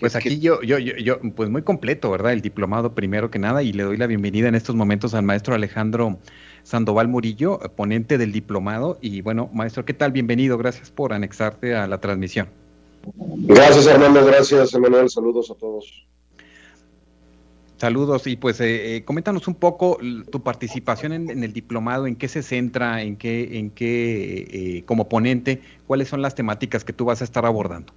Pues 0.00 0.14
aquí 0.14 0.38
yo, 0.38 0.60
yo, 0.62 0.78
yo, 0.78 0.94
yo, 0.96 1.18
pues 1.34 1.48
muy 1.48 1.62
completo, 1.62 2.10
¿verdad? 2.10 2.32
El 2.32 2.42
diplomado 2.42 2.94
primero 2.94 3.30
que 3.30 3.38
nada 3.38 3.62
y 3.62 3.72
le 3.72 3.82
doy 3.82 3.96
la 3.96 4.06
bienvenida 4.06 4.48
en 4.48 4.54
estos 4.54 4.74
momentos 4.74 5.14
al 5.14 5.22
maestro 5.22 5.54
Alejandro 5.54 6.18
Sandoval 6.64 7.08
Murillo, 7.08 7.58
ponente 7.76 8.18
del 8.18 8.32
diplomado. 8.32 8.98
Y 9.00 9.22
bueno, 9.22 9.48
maestro, 9.54 9.84
¿qué 9.84 9.94
tal? 9.94 10.12
Bienvenido, 10.12 10.58
gracias 10.58 10.90
por 10.90 11.12
anexarte 11.12 11.74
a 11.74 11.86
la 11.86 11.98
transmisión. 11.98 12.48
Gracias, 13.14 13.86
Armando, 13.86 14.24
gracias, 14.26 14.74
Emanuel, 14.74 15.08
saludos 15.08 15.50
a 15.50 15.54
todos. 15.54 16.06
Saludos 17.78 18.26
y 18.26 18.36
pues 18.36 18.58
eh, 18.60 18.96
eh, 18.96 19.04
coméntanos 19.04 19.48
un 19.48 19.54
poco 19.54 19.98
tu 20.30 20.42
participación 20.42 21.12
en, 21.12 21.44
el 21.44 21.52
diplomado, 21.52 22.06
en 22.06 22.16
qué 22.16 22.26
se 22.26 22.42
centra, 22.42 23.02
en 23.02 23.16
qué, 23.16 23.58
en 23.58 23.70
qué 23.70 24.48
eh, 24.50 24.82
como 24.86 25.10
ponente, 25.10 25.60
cuáles 25.86 26.08
son 26.08 26.22
las 26.22 26.34
temáticas 26.34 26.84
que 26.84 26.94
tú 26.94 27.04
vas 27.04 27.20
a 27.20 27.24
estar 27.24 27.44
abordando. 27.44 27.92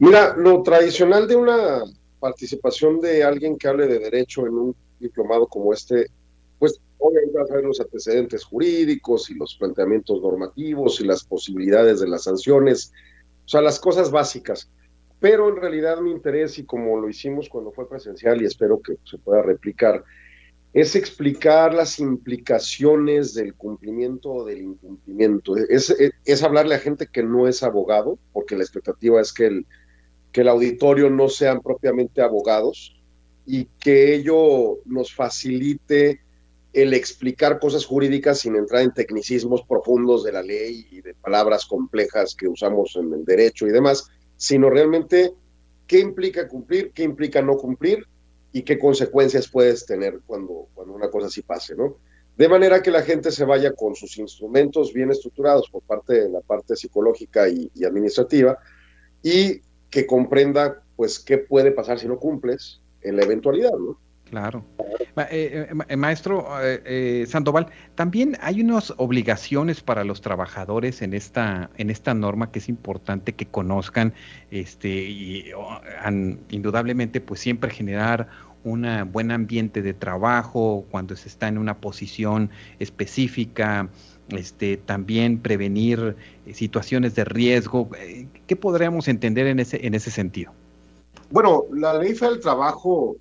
Mira, 0.00 0.36
lo 0.36 0.62
tradicional 0.62 1.26
de 1.26 1.34
una 1.34 1.82
participación 2.20 3.00
de 3.00 3.24
alguien 3.24 3.58
que 3.58 3.66
hable 3.66 3.86
de 3.86 3.98
derecho 3.98 4.46
en 4.46 4.54
un 4.54 4.76
diplomado 5.00 5.46
como 5.48 5.72
este, 5.72 6.06
pues 6.58 6.80
obviamente 6.98 7.38
vas 7.38 7.50
a 7.50 7.60
los 7.60 7.80
antecedentes 7.80 8.44
jurídicos 8.44 9.28
y 9.30 9.34
los 9.34 9.56
planteamientos 9.56 10.20
normativos 10.22 11.00
y 11.00 11.04
las 11.04 11.24
posibilidades 11.24 12.00
de 12.00 12.08
las 12.08 12.24
sanciones, 12.24 12.92
o 13.44 13.48
sea, 13.48 13.60
las 13.60 13.80
cosas 13.80 14.10
básicas. 14.10 14.70
Pero 15.20 15.48
en 15.48 15.56
realidad 15.56 16.00
mi 16.00 16.12
interés, 16.12 16.58
y 16.58 16.64
como 16.64 17.00
lo 17.00 17.08
hicimos 17.08 17.48
cuando 17.48 17.72
fue 17.72 17.88
presencial 17.88 18.40
y 18.40 18.46
espero 18.46 18.80
que 18.80 18.98
se 19.04 19.18
pueda 19.18 19.42
replicar, 19.42 20.04
es 20.72 20.94
explicar 20.94 21.74
las 21.74 21.98
implicaciones 21.98 23.34
del 23.34 23.54
cumplimiento 23.54 24.30
o 24.30 24.44
del 24.44 24.62
incumplimiento. 24.62 25.56
Es, 25.56 25.94
es, 26.24 26.42
hablarle 26.42 26.76
a 26.76 26.78
gente 26.78 27.08
que 27.10 27.22
no 27.22 27.48
es 27.48 27.62
abogado, 27.62 28.18
porque 28.32 28.56
la 28.56 28.62
expectativa 28.62 29.20
es 29.20 29.32
que 29.32 29.46
el, 29.46 29.66
que 30.32 30.42
el 30.42 30.48
auditorio 30.48 31.10
no 31.10 31.28
sean 31.28 31.60
propiamente 31.60 32.20
abogados 32.20 32.96
y 33.46 33.66
que 33.80 34.14
ello 34.14 34.78
nos 34.84 35.14
facilite 35.14 36.20
el 36.72 36.92
explicar 36.92 37.58
cosas 37.58 37.86
jurídicas 37.86 38.40
sin 38.40 38.56
entrar 38.56 38.82
en 38.82 38.92
tecnicismos 38.92 39.62
profundos 39.62 40.22
de 40.22 40.32
la 40.32 40.42
ley 40.42 40.86
y 40.90 41.00
de 41.00 41.14
palabras 41.14 41.66
complejas 41.66 42.34
que 42.34 42.46
usamos 42.46 42.94
en 42.96 43.12
el 43.12 43.24
derecho 43.24 43.66
y 43.66 43.70
demás, 43.70 44.08
sino 44.36 44.68
realmente 44.68 45.32
qué 45.86 45.98
implica 45.98 46.46
cumplir, 46.46 46.92
qué 46.92 47.02
implica 47.02 47.40
no 47.40 47.56
cumplir 47.56 48.06
y 48.52 48.62
qué 48.62 48.78
consecuencias 48.78 49.48
puedes 49.48 49.86
tener 49.86 50.20
cuando, 50.26 50.68
cuando 50.74 50.94
una 50.94 51.10
cosa 51.10 51.28
así 51.28 51.42
pase, 51.42 51.74
¿no? 51.74 51.96
De 52.36 52.48
manera 52.48 52.82
que 52.82 52.90
la 52.90 53.02
gente 53.02 53.32
se 53.32 53.44
vaya 53.44 53.72
con 53.72 53.96
sus 53.96 54.16
instrumentos 54.18 54.92
bien 54.92 55.10
estructurados 55.10 55.68
por 55.70 55.82
parte 55.82 56.14
de 56.14 56.28
la 56.28 56.40
parte 56.40 56.76
psicológica 56.76 57.48
y, 57.48 57.70
y 57.74 57.84
administrativa 57.84 58.58
y 59.22 59.60
que 59.90 60.06
comprenda, 60.06 60.82
pues, 60.96 61.18
qué 61.18 61.38
puede 61.38 61.70
pasar 61.72 61.98
si 61.98 62.06
no 62.06 62.18
cumples 62.18 62.80
en 63.02 63.16
la 63.16 63.22
eventualidad, 63.22 63.72
¿no? 63.72 63.98
Claro. 64.30 64.64
Eh, 65.30 65.68
eh, 65.88 65.96
maestro 65.96 66.46
eh, 66.62 67.24
Sandoval, 67.26 67.68
también 67.94 68.36
hay 68.40 68.60
unas 68.60 68.92
obligaciones 68.98 69.80
para 69.80 70.04
los 70.04 70.20
trabajadores 70.20 71.02
en 71.02 71.14
esta, 71.14 71.70
en 71.76 71.90
esta 71.90 72.14
norma 72.14 72.50
que 72.50 72.58
es 72.58 72.68
importante 72.68 73.34
que 73.34 73.46
conozcan, 73.46 74.12
este, 74.50 74.88
y 74.88 75.50
indudablemente, 76.50 77.20
pues 77.20 77.40
siempre 77.40 77.70
generar 77.70 78.28
un 78.64 78.86
buen 79.12 79.30
ambiente 79.30 79.82
de 79.82 79.94
trabajo 79.94 80.86
cuando 80.90 81.16
se 81.16 81.28
está 81.28 81.48
en 81.48 81.58
una 81.58 81.80
posición 81.80 82.50
específica, 82.78 83.88
este, 84.30 84.76
también 84.76 85.38
prevenir 85.38 86.16
situaciones 86.52 87.14
de 87.14 87.24
riesgo. 87.24 87.88
¿Qué 88.46 88.56
podríamos 88.56 89.08
entender 89.08 89.46
en 89.46 89.60
ese, 89.60 89.86
en 89.86 89.94
ese 89.94 90.10
sentido? 90.10 90.52
Bueno, 91.30 91.64
la 91.72 91.98
ley 91.98 92.14
del 92.14 92.40
trabajo 92.40 93.16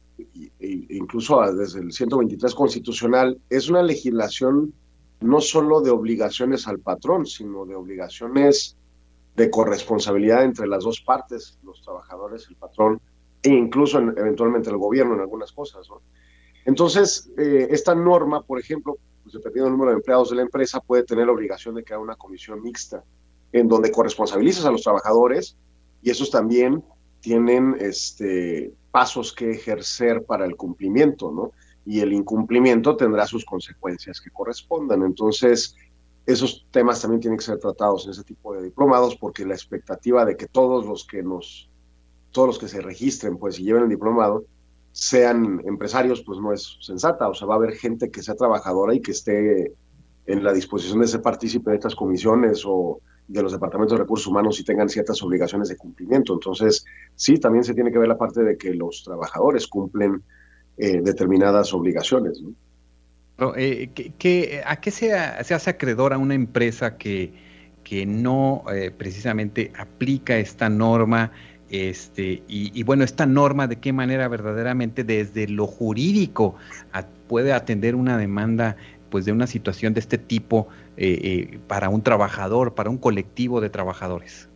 e 0.59 0.85
incluso 0.89 1.41
desde 1.53 1.79
el 1.79 1.91
123 1.91 2.53
constitucional, 2.55 3.39
es 3.49 3.69
una 3.69 3.83
legislación 3.83 4.73
no 5.19 5.41
solo 5.41 5.81
de 5.81 5.91
obligaciones 5.91 6.67
al 6.67 6.79
patrón, 6.79 7.25
sino 7.25 7.65
de 7.65 7.75
obligaciones 7.75 8.75
de 9.35 9.49
corresponsabilidad 9.49 10.43
entre 10.43 10.67
las 10.67 10.83
dos 10.83 11.01
partes, 11.01 11.57
los 11.63 11.81
trabajadores, 11.81 12.47
el 12.49 12.55
patrón, 12.55 12.99
e 13.43 13.49
incluso 13.49 13.99
eventualmente 13.99 14.69
el 14.69 14.77
gobierno 14.77 15.15
en 15.15 15.21
algunas 15.21 15.51
cosas. 15.51 15.87
Entonces, 16.65 17.29
eh, 17.37 17.67
esta 17.69 17.95
norma, 17.95 18.41
por 18.41 18.59
ejemplo, 18.59 18.97
pues 19.27 19.43
dependiendo 19.43 19.65
del 19.65 19.73
número 19.73 19.91
de 19.91 19.97
empleados 19.97 20.29
de 20.29 20.37
la 20.37 20.41
empresa, 20.43 20.79
puede 20.79 21.03
tener 21.03 21.25
la 21.25 21.33
obligación 21.33 21.75
de 21.75 21.83
crear 21.83 21.99
una 21.99 22.15
comisión 22.15 22.61
mixta 22.61 23.03
en 23.51 23.67
donde 23.67 23.91
corresponsabilizas 23.91 24.65
a 24.65 24.71
los 24.71 24.83
trabajadores 24.83 25.57
y 26.01 26.11
esos 26.11 26.31
también 26.31 26.81
tienen 27.19 27.75
este, 27.79 28.73
pasos 28.89 29.33
que 29.33 29.51
ejercer 29.51 30.23
para 30.23 30.45
el 30.45 30.55
cumplimiento, 30.55 31.29
¿no? 31.31 31.51
Y 31.85 31.99
el 31.99 32.13
incumplimiento 32.13 32.95
tendrá 32.95 33.27
sus 33.27 33.43
consecuencias 33.43 34.21
que 34.21 34.31
correspondan. 34.31 35.03
Entonces, 35.03 35.75
esos 36.25 36.65
temas 36.71 37.01
también 37.01 37.19
tienen 37.19 37.37
que 37.37 37.45
ser 37.45 37.59
tratados 37.59 38.05
en 38.05 38.11
ese 38.11 38.23
tipo 38.23 38.53
de 38.53 38.63
diplomados 38.63 39.17
porque 39.17 39.45
la 39.45 39.55
expectativa 39.55 40.23
de 40.23 40.37
que 40.37 40.47
todos 40.47 40.85
los 40.85 41.05
que 41.05 41.21
nos, 41.21 41.69
todos 42.31 42.47
los 42.47 42.59
que 42.59 42.69
se 42.69 42.79
registren, 42.79 43.37
pues, 43.37 43.59
y 43.59 43.63
lleven 43.63 43.83
el 43.83 43.89
diplomado, 43.89 44.45
sean 44.97 45.61
empresarios, 45.65 46.23
pues 46.23 46.39
no 46.39 46.51
es 46.51 46.75
sensata. 46.81 47.29
O 47.29 47.33
sea, 47.35 47.47
va 47.47 47.53
a 47.53 47.57
haber 47.57 47.75
gente 47.75 48.09
que 48.09 48.23
sea 48.23 48.33
trabajadora 48.33 48.95
y 48.95 48.99
que 48.99 49.11
esté 49.11 49.73
en 50.25 50.43
la 50.43 50.51
disposición 50.51 51.01
de 51.01 51.07
ser 51.07 51.21
partícipe 51.21 51.69
de 51.69 51.75
estas 51.75 51.93
comisiones 51.93 52.63
o 52.65 52.99
de 53.27 53.43
los 53.43 53.51
departamentos 53.51 53.95
de 53.95 54.01
recursos 54.01 54.25
humanos 54.25 54.59
y 54.59 54.63
tengan 54.63 54.89
ciertas 54.89 55.21
obligaciones 55.21 55.69
de 55.69 55.77
cumplimiento. 55.77 56.33
Entonces, 56.33 56.83
sí, 57.13 57.37
también 57.37 57.63
se 57.63 57.75
tiene 57.75 57.91
que 57.91 57.99
ver 57.99 58.07
la 58.07 58.17
parte 58.17 58.41
de 58.41 58.57
que 58.57 58.73
los 58.73 59.03
trabajadores 59.03 59.67
cumplen 59.67 60.23
eh, 60.77 60.99
determinadas 61.03 61.75
obligaciones. 61.75 62.41
Eh, 63.55 64.63
a 64.65 64.81
qué 64.81 64.91
se, 64.91 65.13
hace 65.13 65.69
acreedora 65.69 66.17
una 66.17 66.33
empresa 66.33 66.97
que, 66.97 67.33
que 67.83 68.07
no 68.07 68.63
eh, 68.73 68.89
precisamente 68.89 69.71
aplica 69.77 70.39
esta 70.39 70.69
norma? 70.69 71.31
Este, 71.69 72.43
y, 72.47 72.83
bueno, 72.83 73.03
esta 73.03 73.25
norma 73.25 73.67
de 73.67 73.77
qué 73.77 73.91
manera 73.91 74.27
verdaderamente 74.27 75.03
desde 75.03 75.47
lo 75.47 75.67
jurídico 75.67 76.55
puede 77.27 77.51
atender 77.51 77.95
una 77.95 78.17
demanda 78.17 78.77
pues 79.09 79.25
de 79.25 79.31
una 79.31 79.47
situación 79.47 79.93
de 79.93 79.99
este 79.99 80.17
tipo 80.17 80.67
para 81.67 81.89
un 81.89 82.01
trabajador, 82.03 82.73
para 82.73 82.89
un 82.89 82.97
colectivo 82.97 83.59
de 83.61 83.69
trabajadores. 83.69 84.49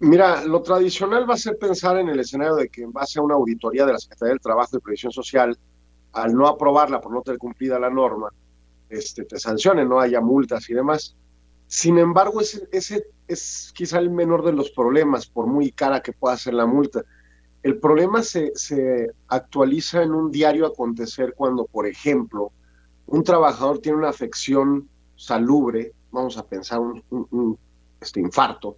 Mira, 0.00 0.44
lo 0.46 0.62
tradicional 0.62 1.28
va 1.28 1.34
a 1.34 1.36
ser 1.36 1.58
pensar 1.58 1.98
en 1.98 2.08
el 2.08 2.18
escenario 2.20 2.54
de 2.54 2.70
que 2.70 2.82
en 2.82 2.92
base 2.92 3.18
a 3.18 3.22
una 3.22 3.34
auditoría 3.34 3.84
de 3.84 3.92
la 3.92 3.98
Secretaría 3.98 4.32
del 4.32 4.40
Trabajo 4.40 4.78
y 4.78 4.80
Previsión 4.80 5.12
Social, 5.12 5.58
al 6.12 6.34
no 6.34 6.48
aprobarla 6.48 7.02
por 7.02 7.12
no 7.12 7.20
tener 7.20 7.38
cumplida 7.38 7.78
la 7.78 7.90
norma, 7.90 8.30
este, 8.88 9.24
te 9.24 9.38
sancionen, 9.38 9.88
no 9.88 10.00
haya 10.00 10.22
multas 10.22 10.68
y 10.70 10.74
demás. 10.74 11.14
Sin 11.72 11.98
embargo, 11.98 12.40
ese, 12.40 13.06
es 13.28 13.72
quizá 13.72 14.00
el 14.00 14.10
menor 14.10 14.44
de 14.44 14.52
los 14.52 14.72
problemas, 14.72 15.28
por 15.28 15.46
muy 15.46 15.70
cara 15.70 16.02
que 16.02 16.12
pueda 16.12 16.36
ser 16.36 16.54
la 16.54 16.66
multa. 16.66 17.04
El 17.62 17.78
problema 17.78 18.24
se, 18.24 18.50
se 18.56 19.12
actualiza 19.28 20.02
en 20.02 20.10
un 20.10 20.32
diario 20.32 20.66
acontecer 20.66 21.32
cuando, 21.36 21.66
por 21.66 21.86
ejemplo, 21.86 22.50
un 23.06 23.22
trabajador 23.22 23.78
tiene 23.78 23.98
una 23.98 24.08
afección 24.08 24.88
salubre, 25.14 25.92
vamos 26.10 26.36
a 26.38 26.44
pensar 26.44 26.80
un, 26.80 27.56
este 28.00 28.18
infarto, 28.18 28.76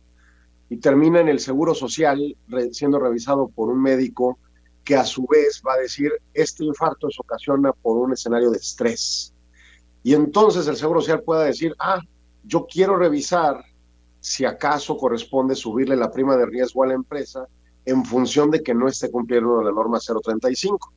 y 0.68 0.76
termina 0.76 1.18
en 1.20 1.28
el 1.28 1.40
Seguro 1.40 1.74
Social 1.74 2.36
siendo 2.72 2.98
revisado 2.98 3.48
por 3.48 3.70
un 3.70 3.80
médico 3.80 4.38
que 4.84 4.96
a 4.96 5.04
su 5.06 5.26
vez 5.26 5.62
va 5.66 5.72
a 5.72 5.78
decir, 5.78 6.12
este 6.34 6.62
infarto 6.62 7.10
se 7.10 7.22
ocasiona 7.22 7.72
por 7.72 7.96
un 7.96 8.12
escenario 8.12 8.50
de 8.50 8.58
estrés. 8.58 9.32
Y 10.02 10.12
entonces 10.12 10.66
el 10.66 10.76
Seguro 10.76 11.00
Social 11.00 11.22
pueda 11.22 11.44
decir, 11.44 11.74
ah, 11.78 12.02
yo 12.44 12.66
quiero 12.66 12.96
revisar 12.96 13.64
si 14.20 14.44
acaso 14.44 14.96
corresponde 14.96 15.54
subirle 15.54 15.96
la 15.96 16.10
prima 16.10 16.36
de 16.36 16.46
riesgo 16.46 16.84
a 16.84 16.86
la 16.86 16.94
empresa 16.94 17.46
en 17.84 18.04
función 18.04 18.50
de 18.50 18.62
que 18.62 18.74
no 18.74 18.88
esté 18.88 19.10
cumpliendo 19.10 19.62
la 19.62 19.72
norma 19.72 19.98
035. 19.98 20.92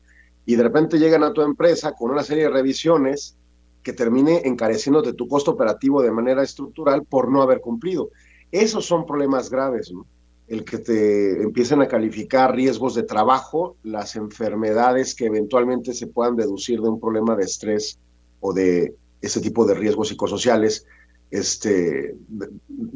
Y 0.45 0.55
de 0.55 0.63
repente 0.63 0.99
llegan 0.99 1.23
a 1.23 1.33
tu 1.33 1.41
empresa 1.41 1.93
con 1.93 2.11
una 2.11 2.23
serie 2.23 2.43
de 2.43 2.51
revisiones 2.51 3.35
que 3.81 3.93
termine 3.93 4.41
encareciéndote 4.45 5.13
tu 5.13 5.27
costo 5.27 5.51
operativo 5.51 6.01
de 6.01 6.11
manera 6.11 6.43
estructural 6.43 7.03
por 7.03 7.31
no 7.31 7.41
haber 7.41 7.61
cumplido. 7.61 8.09
Esos 8.51 8.85
son 8.85 9.05
problemas 9.05 9.49
graves, 9.49 9.91
¿no? 9.91 10.05
El 10.47 10.63
que 10.63 10.77
te 10.77 11.41
empiecen 11.41 11.81
a 11.81 11.87
calificar 11.87 12.55
riesgos 12.55 12.93
de 12.93 13.03
trabajo, 13.03 13.77
las 13.81 14.15
enfermedades 14.15 15.15
que 15.15 15.25
eventualmente 15.25 15.93
se 15.93 16.05
puedan 16.05 16.35
deducir 16.35 16.79
de 16.81 16.89
un 16.89 16.99
problema 16.99 17.35
de 17.35 17.45
estrés 17.45 17.97
o 18.39 18.53
de 18.53 18.95
ese 19.21 19.41
tipo 19.41 19.65
de 19.65 19.73
riesgos 19.73 20.09
psicosociales 20.09 20.85
este, 21.31 22.15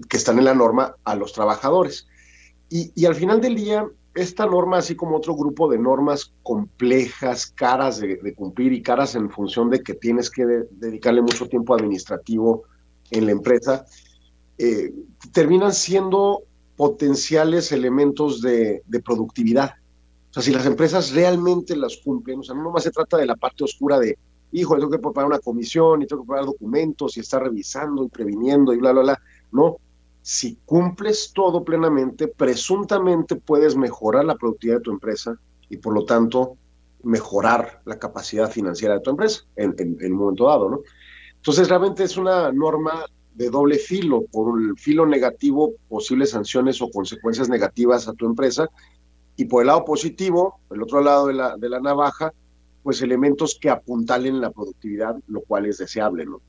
que 0.10 0.18
están 0.18 0.38
en 0.40 0.46
la 0.46 0.54
norma 0.54 0.96
a 1.04 1.16
los 1.16 1.34
trabajadores. 1.34 2.08
Y, 2.70 3.06
al 3.06 3.16
final 3.16 3.42
del 3.42 3.56
día, 3.56 3.88
esta 4.14 4.46
norma, 4.46 4.78
así 4.78 4.96
como 4.96 5.18
otro 5.18 5.36
grupo 5.36 5.70
de 5.70 5.80
normas 5.80 6.34
complejas, 6.44 7.48
caras 7.48 8.00
de, 8.00 8.34
cumplir 8.36 8.74
y 8.74 8.84
caras 8.84 9.16
en 9.16 9.32
función 9.32 9.70
de 9.70 9.82
que 9.82 9.96
tienes 9.96 10.30
que 10.30 10.46
dedicarle 10.72 11.22
mucho 11.22 11.48
tiempo 11.48 11.74
administrativo 11.74 12.64
en 13.10 13.26
la 13.26 13.32
empresa, 13.32 13.86
eh, 14.58 14.94
terminan 15.34 15.74
siendo 15.74 16.44
potenciales 16.76 17.72
elementos 17.72 18.40
de, 18.42 18.84
productividad. 19.04 19.72
O 20.30 20.34
sea, 20.34 20.44
si 20.44 20.52
las 20.52 20.68
empresas 20.68 21.12
realmente 21.12 21.76
las 21.76 21.98
cumplen, 21.98 22.40
o 22.40 22.44
sea, 22.44 22.54
no 22.56 22.72
se 22.78 22.92
trata 22.92 23.18
de 23.18 23.26
la 23.26 23.36
parte 23.36 23.64
oscura 23.64 24.00
de, 24.00 24.16
hijo, 24.52 24.76
tengo 24.76 24.90
que 24.90 25.00
preparar 25.00 25.28
una 25.28 25.40
comisión 25.40 26.02
y 26.02 26.08
tengo 26.08 26.24
que 26.24 26.28
preparar 26.28 26.46
documentos 26.46 27.18
y 27.18 27.20
estar 27.20 27.42
revisando 27.44 28.04
y 28.04 28.10
previniendo 28.10 28.74
y 28.74 28.78
bla, 28.78 28.92
bla, 28.92 29.02
bla. 29.02 29.22
No, 29.52 29.78
si 30.22 30.58
cumples 30.66 31.32
todo 31.34 31.64
plenamente, 31.64 32.28
presuntamente 32.28 33.36
puedes 33.36 33.76
mejorar 33.76 34.26
la 34.26 34.36
productividad 34.36 34.78
de 34.78 34.84
tu 34.84 34.92
empresa 34.92 35.36
y 35.70 35.78
por 35.78 35.94
lo 35.94 36.06
tanto 36.06 36.58
mejorar 37.04 37.82
la 37.86 37.98
capacidad 37.98 38.52
financiera 38.52 38.96
de 38.96 39.02
tu 39.02 39.12
empresa 39.12 39.44
en, 39.56 39.74
en 39.78 40.12
un 40.12 40.18
momento 40.18 40.48
dado, 40.48 40.70
¿no? 40.70 40.80
Entonces 41.36 41.70
realmente 41.70 42.04
es 42.04 42.18
una 42.18 42.52
norma 42.52 43.06
de 43.34 43.50
doble 43.50 43.78
filo, 43.78 44.26
por 44.30 44.60
el 44.60 44.78
filo 44.78 45.06
negativo, 45.06 45.72
posibles 45.88 46.32
sanciones 46.32 46.82
o 46.82 46.90
consecuencias 46.92 47.48
negativas 47.48 48.10
a 48.10 48.14
tu 48.14 48.26
empresa, 48.26 48.68
y 49.38 49.46
por 49.46 49.62
el 49.62 49.68
lado 49.68 49.86
positivo, 49.86 50.60
el 50.70 50.84
otro 50.84 51.02
lado 51.02 51.28
de 51.28 51.34
la, 51.34 51.56
de 51.56 51.70
la 51.70 51.80
navaja, 51.80 52.34
pues 52.84 53.02
elementos 53.02 53.58
que 53.60 53.70
apuntalen 53.70 54.42
la 54.42 54.52
productividad, 54.52 55.16
lo 55.28 55.42
cual 55.42 55.66
es 55.66 55.78
deseable, 55.78 56.26
¿no? 56.26 56.42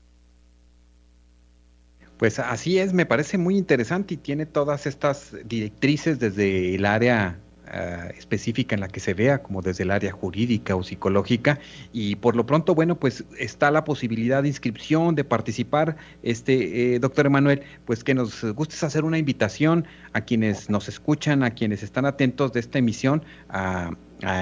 Pues 2.17 2.37
así 2.37 2.77
es, 2.77 2.93
me 2.93 3.07
parece 3.07 3.39
muy 3.39 3.57
interesante 3.57 4.13
y 4.13 4.17
tiene 4.17 4.45
todas 4.45 4.85
estas 4.85 5.35
directrices 5.43 6.19
desde 6.19 6.75
el 6.75 6.85
área 6.85 7.39
eh, 7.73 8.13
específica 8.17 8.75
en 8.75 8.81
la 8.81 8.89
que 8.89 8.99
se 8.99 9.13
vea, 9.13 9.41
como 9.41 9.61
desde 9.61 9.83
el 9.83 9.91
área 9.91 10.11
jurídica 10.11 10.75
o 10.75 10.83
psicológica. 10.83 11.57
Y 11.93 12.17
por 12.17 12.35
lo 12.35 12.45
pronto, 12.45 12.75
bueno, 12.75 12.99
pues 12.99 13.23
está 13.39 13.71
la 13.71 13.85
posibilidad 13.85 14.43
de 14.43 14.49
inscripción, 14.49 15.15
de 15.15 15.23
participar. 15.23 15.95
Este, 16.21 16.95
eh, 16.95 16.99
doctor 16.99 17.27
Emanuel, 17.27 17.61
pues 17.85 18.03
que 18.03 18.13
nos 18.13 18.43
gustes 18.55 18.83
hacer 18.83 19.05
una 19.05 19.17
invitación 19.17 19.87
a 20.11 20.21
quienes 20.21 20.69
nos 20.69 20.89
escuchan, 20.89 21.43
a 21.43 21.51
quienes 21.51 21.81
están 21.81 22.05
atentos 22.05 22.51
de 22.51 22.59
esta 22.59 22.77
emisión, 22.77 23.23
a, 23.47 23.91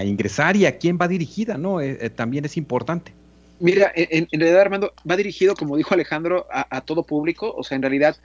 ingresar 0.05 0.55
y 0.55 0.65
a 0.65 0.77
quién 0.77 0.97
va 1.01 1.07
dirigida, 1.07 1.57
¿no? 1.57 1.81
Eh, 1.81 2.09
también 2.09 2.45
es 2.45 2.57
importante. 2.57 3.18
Mira, 3.59 3.91
en, 3.95 4.27
realidad, 4.31 4.61
Armando, 4.61 4.93
va 5.09 5.17
dirigido, 5.17 5.53
como 5.53 5.75
dijo 5.75 5.93
Alejandro, 5.93 6.47
a, 6.49 6.81
todo 6.81 7.03
público. 7.03 7.53
O 7.55 7.63
sea, 7.63 7.75
en 7.75 7.81
realidad, 7.81 8.15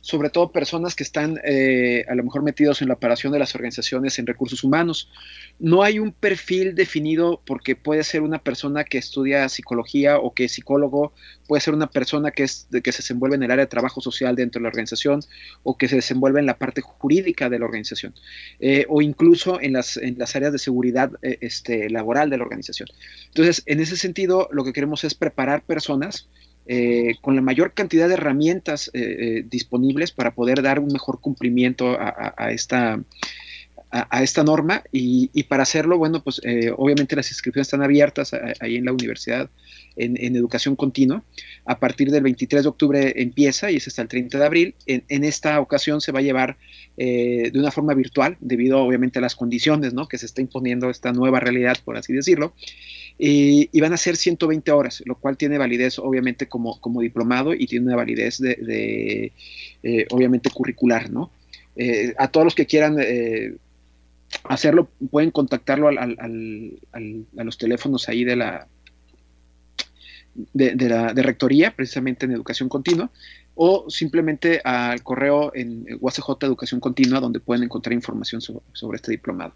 sobre 0.00 0.30
todo 0.30 0.52
personas 0.52 0.94
que 0.94 1.02
están 1.02 1.40
eh, 1.44 2.04
a 2.08 2.14
lo 2.14 2.22
mejor 2.22 2.42
metidos 2.42 2.82
en 2.82 2.88
la 2.88 2.94
operación 2.94 3.32
de 3.32 3.38
las 3.38 3.54
organizaciones 3.54 4.18
en 4.18 4.26
recursos 4.26 4.62
humanos. 4.62 5.10
No 5.58 5.82
hay 5.82 5.98
un 5.98 6.12
perfil 6.12 6.74
definido 6.74 7.40
porque 7.44 7.74
puede 7.74 8.04
ser 8.04 8.22
una 8.22 8.38
persona 8.38 8.84
que 8.84 8.98
estudia 8.98 9.48
psicología 9.48 10.18
o 10.18 10.34
que 10.34 10.44
es 10.44 10.52
psicólogo, 10.52 11.12
puede 11.48 11.60
ser 11.60 11.74
una 11.74 11.88
persona 11.88 12.30
que, 12.30 12.44
es, 12.44 12.68
que 12.70 12.92
se 12.92 12.98
desenvuelve 12.98 13.36
en 13.36 13.44
el 13.44 13.50
área 13.50 13.64
de 13.64 13.70
trabajo 13.70 14.00
social 14.00 14.36
dentro 14.36 14.60
de 14.60 14.64
la 14.64 14.68
organización 14.68 15.20
o 15.62 15.76
que 15.76 15.88
se 15.88 15.96
desenvuelve 15.96 16.38
en 16.38 16.46
la 16.46 16.58
parte 16.58 16.82
jurídica 16.82 17.48
de 17.48 17.58
la 17.58 17.64
organización 17.64 18.14
eh, 18.60 18.84
o 18.88 19.00
incluso 19.00 19.60
en 19.60 19.72
las, 19.72 19.96
en 19.96 20.18
las 20.18 20.36
áreas 20.36 20.52
de 20.52 20.58
seguridad 20.58 21.12
eh, 21.22 21.38
este, 21.40 21.88
laboral 21.88 22.30
de 22.30 22.38
la 22.38 22.44
organización. 22.44 22.88
Entonces, 23.28 23.62
en 23.66 23.80
ese 23.80 23.96
sentido, 23.96 24.48
lo 24.52 24.64
que 24.64 24.72
queremos 24.72 24.83
es 25.04 25.14
preparar 25.14 25.62
personas 25.62 26.28
eh, 26.66 27.16
con 27.20 27.36
la 27.36 27.42
mayor 27.42 27.74
cantidad 27.74 28.08
de 28.08 28.14
herramientas 28.14 28.90
eh, 28.94 29.00
eh, 29.00 29.44
disponibles 29.46 30.12
para 30.12 30.34
poder 30.34 30.62
dar 30.62 30.78
un 30.78 30.88
mejor 30.88 31.20
cumplimiento 31.20 31.96
a, 31.98 32.50
esta, 32.52 33.00
a, 33.96 34.22
esta 34.22 34.42
norma 34.42 34.82
y, 34.90 35.42
para 35.44 35.62
hacerlo, 35.62 35.98
bueno, 35.98 36.22
pues 36.22 36.40
obviamente 36.76 37.14
las 37.14 37.30
inscripciones 37.30 37.68
están 37.68 37.82
abiertas 37.82 38.32
ahí 38.60 38.76
en 38.76 38.84
la 38.84 38.92
universidad 38.92 39.48
en, 39.96 40.36
educación 40.36 40.74
continua. 40.74 41.22
A 41.64 41.78
partir 41.78 42.10
del 42.10 42.24
23 42.24 42.64
de 42.64 42.68
octubre 42.68 43.12
empieza 43.16 43.70
y 43.70 43.76
es 43.76 43.86
hasta 43.86 44.02
el 44.02 44.08
30 44.08 44.38
de 44.38 44.44
abril. 44.44 44.74
En, 44.86 45.24
esta 45.24 45.60
ocasión 45.60 46.00
se 46.00 46.10
va 46.10 46.18
a 46.18 46.22
llevar 46.22 46.56
de 46.96 47.52
una 47.54 47.70
forma 47.70 47.94
virtual 47.94 48.36
debido 48.40 48.82
obviamente 48.82 49.20
a 49.20 49.22
las 49.22 49.36
condiciones 49.36 49.94
¿no? 49.94 50.08
que 50.08 50.18
se 50.18 50.26
está 50.26 50.40
imponiendo 50.40 50.90
esta 50.90 51.12
nueva 51.12 51.38
realidad, 51.38 51.76
por 51.84 51.96
así 51.96 52.12
decirlo 52.12 52.54
y 53.16 53.80
van 53.80 53.92
a 53.92 53.96
ser 53.96 54.16
120 54.16 54.70
horas, 54.72 55.02
lo 55.06 55.16
cual 55.16 55.36
tiene 55.36 55.58
validez 55.58 55.98
obviamente 55.98 56.48
como, 56.48 56.80
como 56.80 57.00
diplomado 57.00 57.54
y 57.54 57.66
tiene 57.66 57.86
una 57.86 57.96
validez 57.96 58.38
de, 58.38 59.32
eh, 59.82 60.06
obviamente 60.10 60.50
curricular, 60.50 61.10
¿no? 61.10 61.30
Eh, 61.76 62.14
a 62.18 62.28
todos 62.28 62.44
los 62.44 62.54
que 62.54 62.66
quieran 62.66 62.96
eh, 63.00 63.54
hacerlo, 64.44 64.88
pueden 65.10 65.30
contactarlo 65.30 65.88
al, 65.88 65.98
a 66.00 67.44
los 67.44 67.58
teléfonos 67.58 68.08
ahí 68.08 68.24
de 68.24 68.36
la, 68.36 68.68
de, 70.34 70.88
la 70.88 71.12
de 71.12 71.22
rectoría, 71.22 71.74
precisamente 71.74 72.26
en 72.26 72.32
educación 72.32 72.68
continua, 72.68 73.10
o 73.54 73.88
simplemente 73.88 74.60
al 74.64 75.02
correo 75.02 75.52
en 75.54 75.86
UACJ 76.00 76.42
Educación 76.42 76.80
Continua, 76.80 77.20
donde 77.20 77.40
pueden 77.40 77.64
encontrar 77.64 77.92
información 77.92 78.40
sobre 78.40 78.96
este 78.96 79.12
diplomado. 79.12 79.54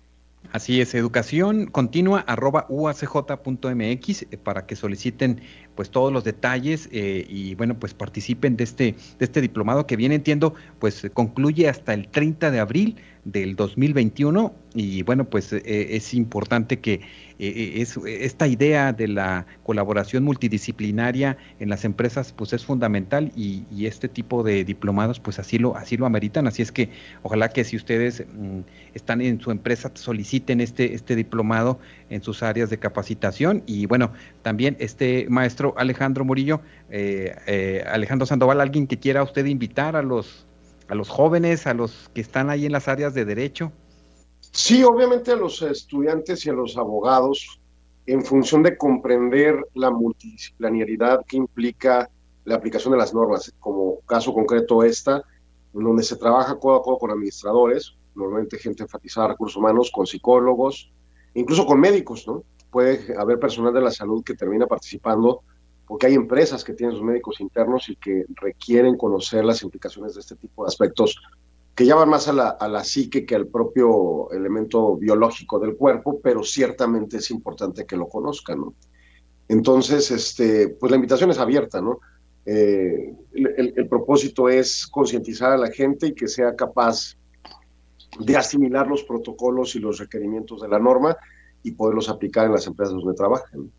Así 0.51 0.81
es, 0.81 0.95
educación 0.95 1.67
continua 1.67 2.21
arroba 2.21 2.67
eh, 2.71 4.37
para 4.43 4.67
que 4.67 4.77
soliciten 4.77 5.43
pues 5.75 5.91
todos 5.91 6.11
los 6.11 6.25
detalles 6.25 6.89
eh, 6.91 7.27
y 7.29 7.55
bueno 7.55 7.79
pues 7.79 7.93
participen 7.93 8.57
de 8.57 8.65
este 8.65 8.95
de 9.19 9.25
este 9.25 9.43
diplomado 9.43 9.87
que 9.87 9.97
bien 9.97 10.11
entiendo 10.11 10.55
pues 10.79 11.07
concluye 11.13 11.69
hasta 11.69 11.93
el 11.93 12.09
30 12.09 12.51
de 12.51 12.61
abril 12.61 12.97
del 13.25 13.57
2021 13.57 14.55
y 14.75 15.03
bueno, 15.03 15.25
pues 15.29 15.53
eh, 15.53 15.63
es 15.65 16.15
importante 16.15 16.81
que 16.81 17.01
eh, 17.39 17.75
es, 17.77 17.97
esta 18.07 18.47
idea 18.47 18.93
de 18.93 19.09
la 19.09 19.47
colaboración 19.63 20.25
multidisciplinaria 20.25 21.37
en 21.61 21.69
las 21.69 21.85
empresas 21.85 22.33
pues 22.33 22.53
es 22.53 22.65
fundamental 22.65 23.33
y, 23.37 23.65
este 23.89 24.09
tipo 24.09 24.43
de 24.43 24.65
diplomados 24.65 25.19
pues 25.19 25.39
así 25.39 25.57
lo, 25.57 25.77
así 25.77 25.97
lo 25.97 26.05
ameritan, 26.05 26.47
así 26.47 26.61
es 26.61 26.73
que 26.73 26.91
ojalá 27.23 27.49
que 27.49 27.65
si 27.65 27.77
ustedes 27.77 28.25
mm, 28.27 28.61
están 28.93 29.23
en 29.23 29.41
su 29.41 29.51
empresa 29.51 29.91
soliciten 29.95 30.61
este, 30.61 30.95
este 30.95 31.17
diplomado 31.17 31.79
en 32.11 32.23
sus 32.23 32.43
áreas 32.43 32.69
de 32.69 32.79
capacitación 32.79 33.63
y 33.67 33.87
bueno, 33.87 34.13
también 34.43 34.77
este 34.79 35.27
maestro 35.31 35.75
Alejandro 35.79 36.25
Murillo, 36.25 36.61
Alejandro 37.91 38.27
Sandoval, 38.27 38.61
alguien 38.61 38.87
que 38.87 38.99
quiera 38.99 39.23
usted 39.23 39.47
invitar 39.47 39.97
a 39.97 40.03
los 40.03 40.47
a 40.89 40.95
los 40.95 41.09
jóvenes, 41.09 41.67
a 41.67 41.75
los 41.75 42.11
que 42.15 42.21
están 42.21 42.51
ahí 42.51 42.67
en 42.67 42.73
las 42.73 42.89
áreas 42.89 43.15
de 43.15 43.25
derecho? 43.25 43.73
Sí, 44.53 44.83
obviamente 44.83 45.33
a 45.33 45.37
los 45.37 45.63
estudiantes 45.63 46.45
y 46.47 46.51
a 46.51 46.53
los 46.53 46.77
abogados, 46.77 47.61
en 48.07 48.25
función 48.25 48.63
de 48.63 48.77
comprender 48.77 49.67
la 49.75 49.91
multidisciplinariedad 49.91 51.25
que 51.27 51.37
implica 51.37 52.09
la 52.45 52.55
aplicación 52.55 52.93
de 52.93 52.99
las 52.99 53.13
normas, 53.13 53.53
como 53.61 54.01
caso 54.07 54.33
concreto 54.33 54.83
esta, 54.83 55.23
donde 55.73 56.03
se 56.03 56.17
trabaja 56.17 56.59
codo 56.59 56.77
a 56.77 56.83
codo 56.83 56.99
con 56.99 57.11
administradores, 57.11 57.95
normalmente 58.15 58.59
gente 58.59 58.83
enfatizada 58.83 59.27
en 59.27 59.33
recursos 59.33 59.57
humanos, 59.57 59.91
con 59.93 60.07
psicólogos, 60.07 60.91
incluso 61.35 61.67
con 61.67 61.79
médicos, 61.79 62.27
¿no? 62.27 62.43
Puede 62.71 63.17
haber 63.19 63.39
personal 63.39 63.73
de 63.73 63.83
la 63.83 63.91
salud 63.91 64.25
que 64.25 64.35
termina 64.35 64.67
participando 64.67 65.43
porque 65.87 66.07
hay 66.07 66.15
empresas 66.15 66.63
que 66.63 66.75
tienen 66.75 66.95
sus 66.95 67.05
médicos 67.05 67.41
internos 67.41 67.89
y 67.89 67.97
que 67.97 68.25
requieren 68.37 68.97
conocer 68.97 69.45
las 69.45 69.63
implicaciones 69.63 70.15
de 70.15 70.21
este 70.21 70.37
tipo 70.37 70.65
de 70.65 70.69
aspectos 70.69 71.17
que 71.79 71.87
ya 71.87 71.95
van 71.95 72.09
más 72.09 72.27
a 72.27 72.33
la, 72.33 72.49
a 72.49 72.83
psique 72.83 73.25
que 73.25 73.37
al 73.37 73.47
propio 73.47 74.33
elemento 74.33 74.97
biológico 74.97 75.61
del 75.61 75.77
cuerpo, 75.77 76.21
pero 76.21 76.43
ciertamente 76.43 77.19
es 77.19 77.31
importante 77.31 77.87
que 77.87 77.97
lo 77.97 78.09
conozcan, 78.09 78.59
¿no? 78.59 78.75
Entonces, 79.47 80.11
este, 80.11 80.71
pues 80.71 80.91
la 80.91 80.97
invitación 80.97 81.31
es 81.31 81.39
abierta, 81.39 81.81
¿no? 81.81 82.01
Eh, 82.45 83.15
el, 83.33 83.75
el, 83.77 83.89
propósito 83.89 84.49
es 84.49 84.89
concientizar 84.89 85.53
a 85.53 85.57
la 85.57 85.71
gente 85.71 86.09
y 86.09 86.15
que 86.17 86.27
sea 86.27 86.57
capaz 86.57 87.17
de 88.19 88.37
asimilar 88.37 88.89
los 88.89 89.05
protocolos 89.05 89.77
y 89.77 89.79
los 89.79 90.01
requerimientos 90.01 90.61
de 90.61 90.69
la 90.69 90.81
norma 90.81 91.17
y 91.63 91.71
poderlos 91.71 92.09
aplicar 92.09 92.47
en 92.47 92.55
las 92.55 92.67
empresas 92.67 92.97
donde 92.97 93.15
trabajan. 93.15 93.71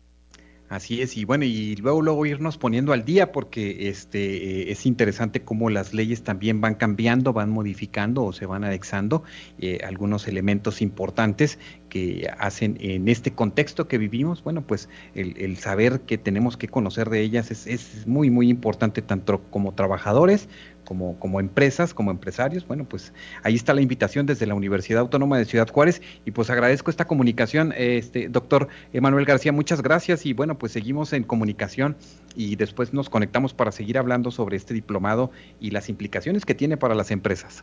Así 0.70 1.02
es, 1.02 1.16
y 1.16 1.24
bueno, 1.24 1.44
y 1.44 1.74
luego 1.74 2.00
luego 2.00 2.24
irnos 2.26 2.56
poniendo 2.56 2.92
al 2.92 3.04
día 3.04 3.32
porque 3.32 3.88
este 3.88 4.70
es 4.70 4.86
interesante 4.86 5.42
cómo 5.42 5.68
las 5.68 5.92
leyes 5.92 6.22
también 6.22 6.60
van 6.60 6.76
cambiando, 6.76 7.32
van 7.32 7.50
modificando 7.50 8.22
o 8.22 8.32
se 8.32 8.46
van 8.46 8.62
anexando 8.62 9.24
eh, 9.58 9.80
algunos 9.84 10.28
elementos 10.28 10.80
importantes 10.80 11.58
que 11.88 12.30
hacen 12.38 12.76
en 12.78 13.08
este 13.08 13.32
contexto 13.32 13.88
que 13.88 13.98
vivimos, 13.98 14.44
bueno, 14.44 14.64
pues 14.64 14.88
el, 15.16 15.56
saber 15.56 16.02
que 16.02 16.18
tenemos 16.18 16.56
que 16.56 16.68
conocer 16.68 17.10
de 17.10 17.20
ellas 17.20 17.50
es, 17.50 17.66
es 17.66 18.06
muy, 18.06 18.30
muy 18.30 18.48
importante 18.48 19.02
tanto 19.02 19.42
como 19.50 19.74
trabajadores 19.74 20.48
como, 20.90 21.16
como 21.20 21.38
empresas, 21.38 21.94
como 21.94 22.10
empresarios. 22.10 22.66
Bueno, 22.66 22.84
pues 22.84 23.12
ahí 23.44 23.54
está 23.54 23.74
la 23.74 23.80
invitación 23.80 24.26
desde 24.26 24.44
la 24.44 24.54
Universidad 24.56 24.98
Autónoma 24.98 25.38
de 25.38 25.44
Ciudad 25.44 25.70
Juárez 25.70 26.02
y 26.24 26.32
pues 26.32 26.50
agradezco 26.50 26.90
esta 26.90 27.04
comunicación, 27.04 27.72
este 27.76 28.28
doctor 28.28 28.66
Emanuel 28.92 29.24
García, 29.24 29.52
muchas 29.52 29.82
gracias 29.82 30.26
y 30.26 30.32
bueno, 30.32 30.58
pues 30.58 30.72
seguimos 30.72 31.12
en 31.12 31.22
comunicación 31.22 31.96
y 32.34 32.56
después 32.56 32.92
nos 32.92 33.08
conectamos 33.08 33.54
para 33.54 33.70
seguir 33.70 33.98
hablando 33.98 34.32
sobre 34.32 34.56
este 34.56 34.74
diplomado 34.74 35.30
y 35.60 35.70
las 35.70 35.88
implicaciones 35.88 36.44
que 36.44 36.56
tiene 36.56 36.76
para 36.76 36.96
las 36.96 37.12
empresas. 37.12 37.62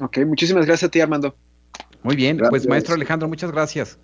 Ok, 0.00 0.20
muchísimas 0.24 0.64
gracias 0.64 0.88
a 0.88 0.90
ti, 0.90 1.02
Armando. 1.02 1.36
Muy 2.02 2.16
bien, 2.16 2.40
pues 2.48 2.66
maestro 2.66 2.94
Alejandro, 2.94 3.28
muchas 3.28 3.52
gracias. 3.52 3.98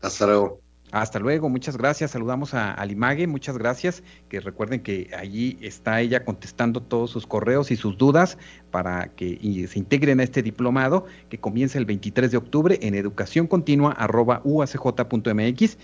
Hasta 0.00 0.26
luego. 0.26 0.60
Hasta 0.94 1.18
luego, 1.18 1.48
muchas 1.48 1.76
gracias. 1.76 2.12
Saludamos 2.12 2.54
a, 2.54 2.72
Alimague, 2.72 3.26
muchas 3.26 3.58
gracias. 3.58 4.04
Que 4.28 4.38
recuerden 4.38 4.80
que 4.80 5.10
allí 5.18 5.58
está 5.60 6.00
ella 6.00 6.24
contestando 6.24 6.80
todos 6.80 7.10
sus 7.10 7.26
correos 7.26 7.72
y 7.72 7.76
sus 7.76 7.98
dudas 7.98 8.38
para 8.70 9.08
que 9.08 9.66
se 9.68 9.78
integren 9.80 10.20
a 10.20 10.22
este 10.22 10.40
diplomado 10.40 11.06
que 11.28 11.38
comienza 11.38 11.78
el 11.78 11.84
23 11.84 12.30
de 12.30 12.36
octubre 12.36 12.78
en 12.80 12.94
educación 12.94 13.48
continua 13.48 13.96
uacj.mx. 14.44 15.78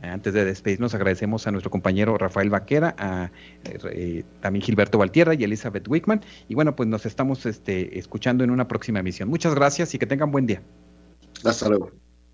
Antes 0.00 0.32
de 0.32 0.44
despedirnos, 0.44 0.94
agradecemos 0.94 1.44
a 1.48 1.50
nuestro 1.50 1.72
compañero 1.72 2.16
Rafael 2.16 2.48
Vaquera, 2.48 2.94
a 2.98 3.32
eh, 3.64 4.22
también 4.40 4.64
Gilberto 4.64 4.96
Valtierra 4.96 5.34
y 5.34 5.42
Elizabeth 5.42 5.88
Wickman. 5.88 6.20
Y 6.48 6.54
bueno, 6.54 6.76
pues 6.76 6.88
nos 6.88 7.04
estamos 7.04 7.46
este, 7.46 7.98
escuchando 7.98 8.44
en 8.44 8.52
una 8.52 8.68
próxima 8.68 9.00
emisión. 9.00 9.28
Muchas 9.28 9.56
gracias 9.56 9.92
y 9.96 9.98
que 9.98 10.06
tengan 10.06 10.30
buen 10.30 10.46
día. 10.46 10.62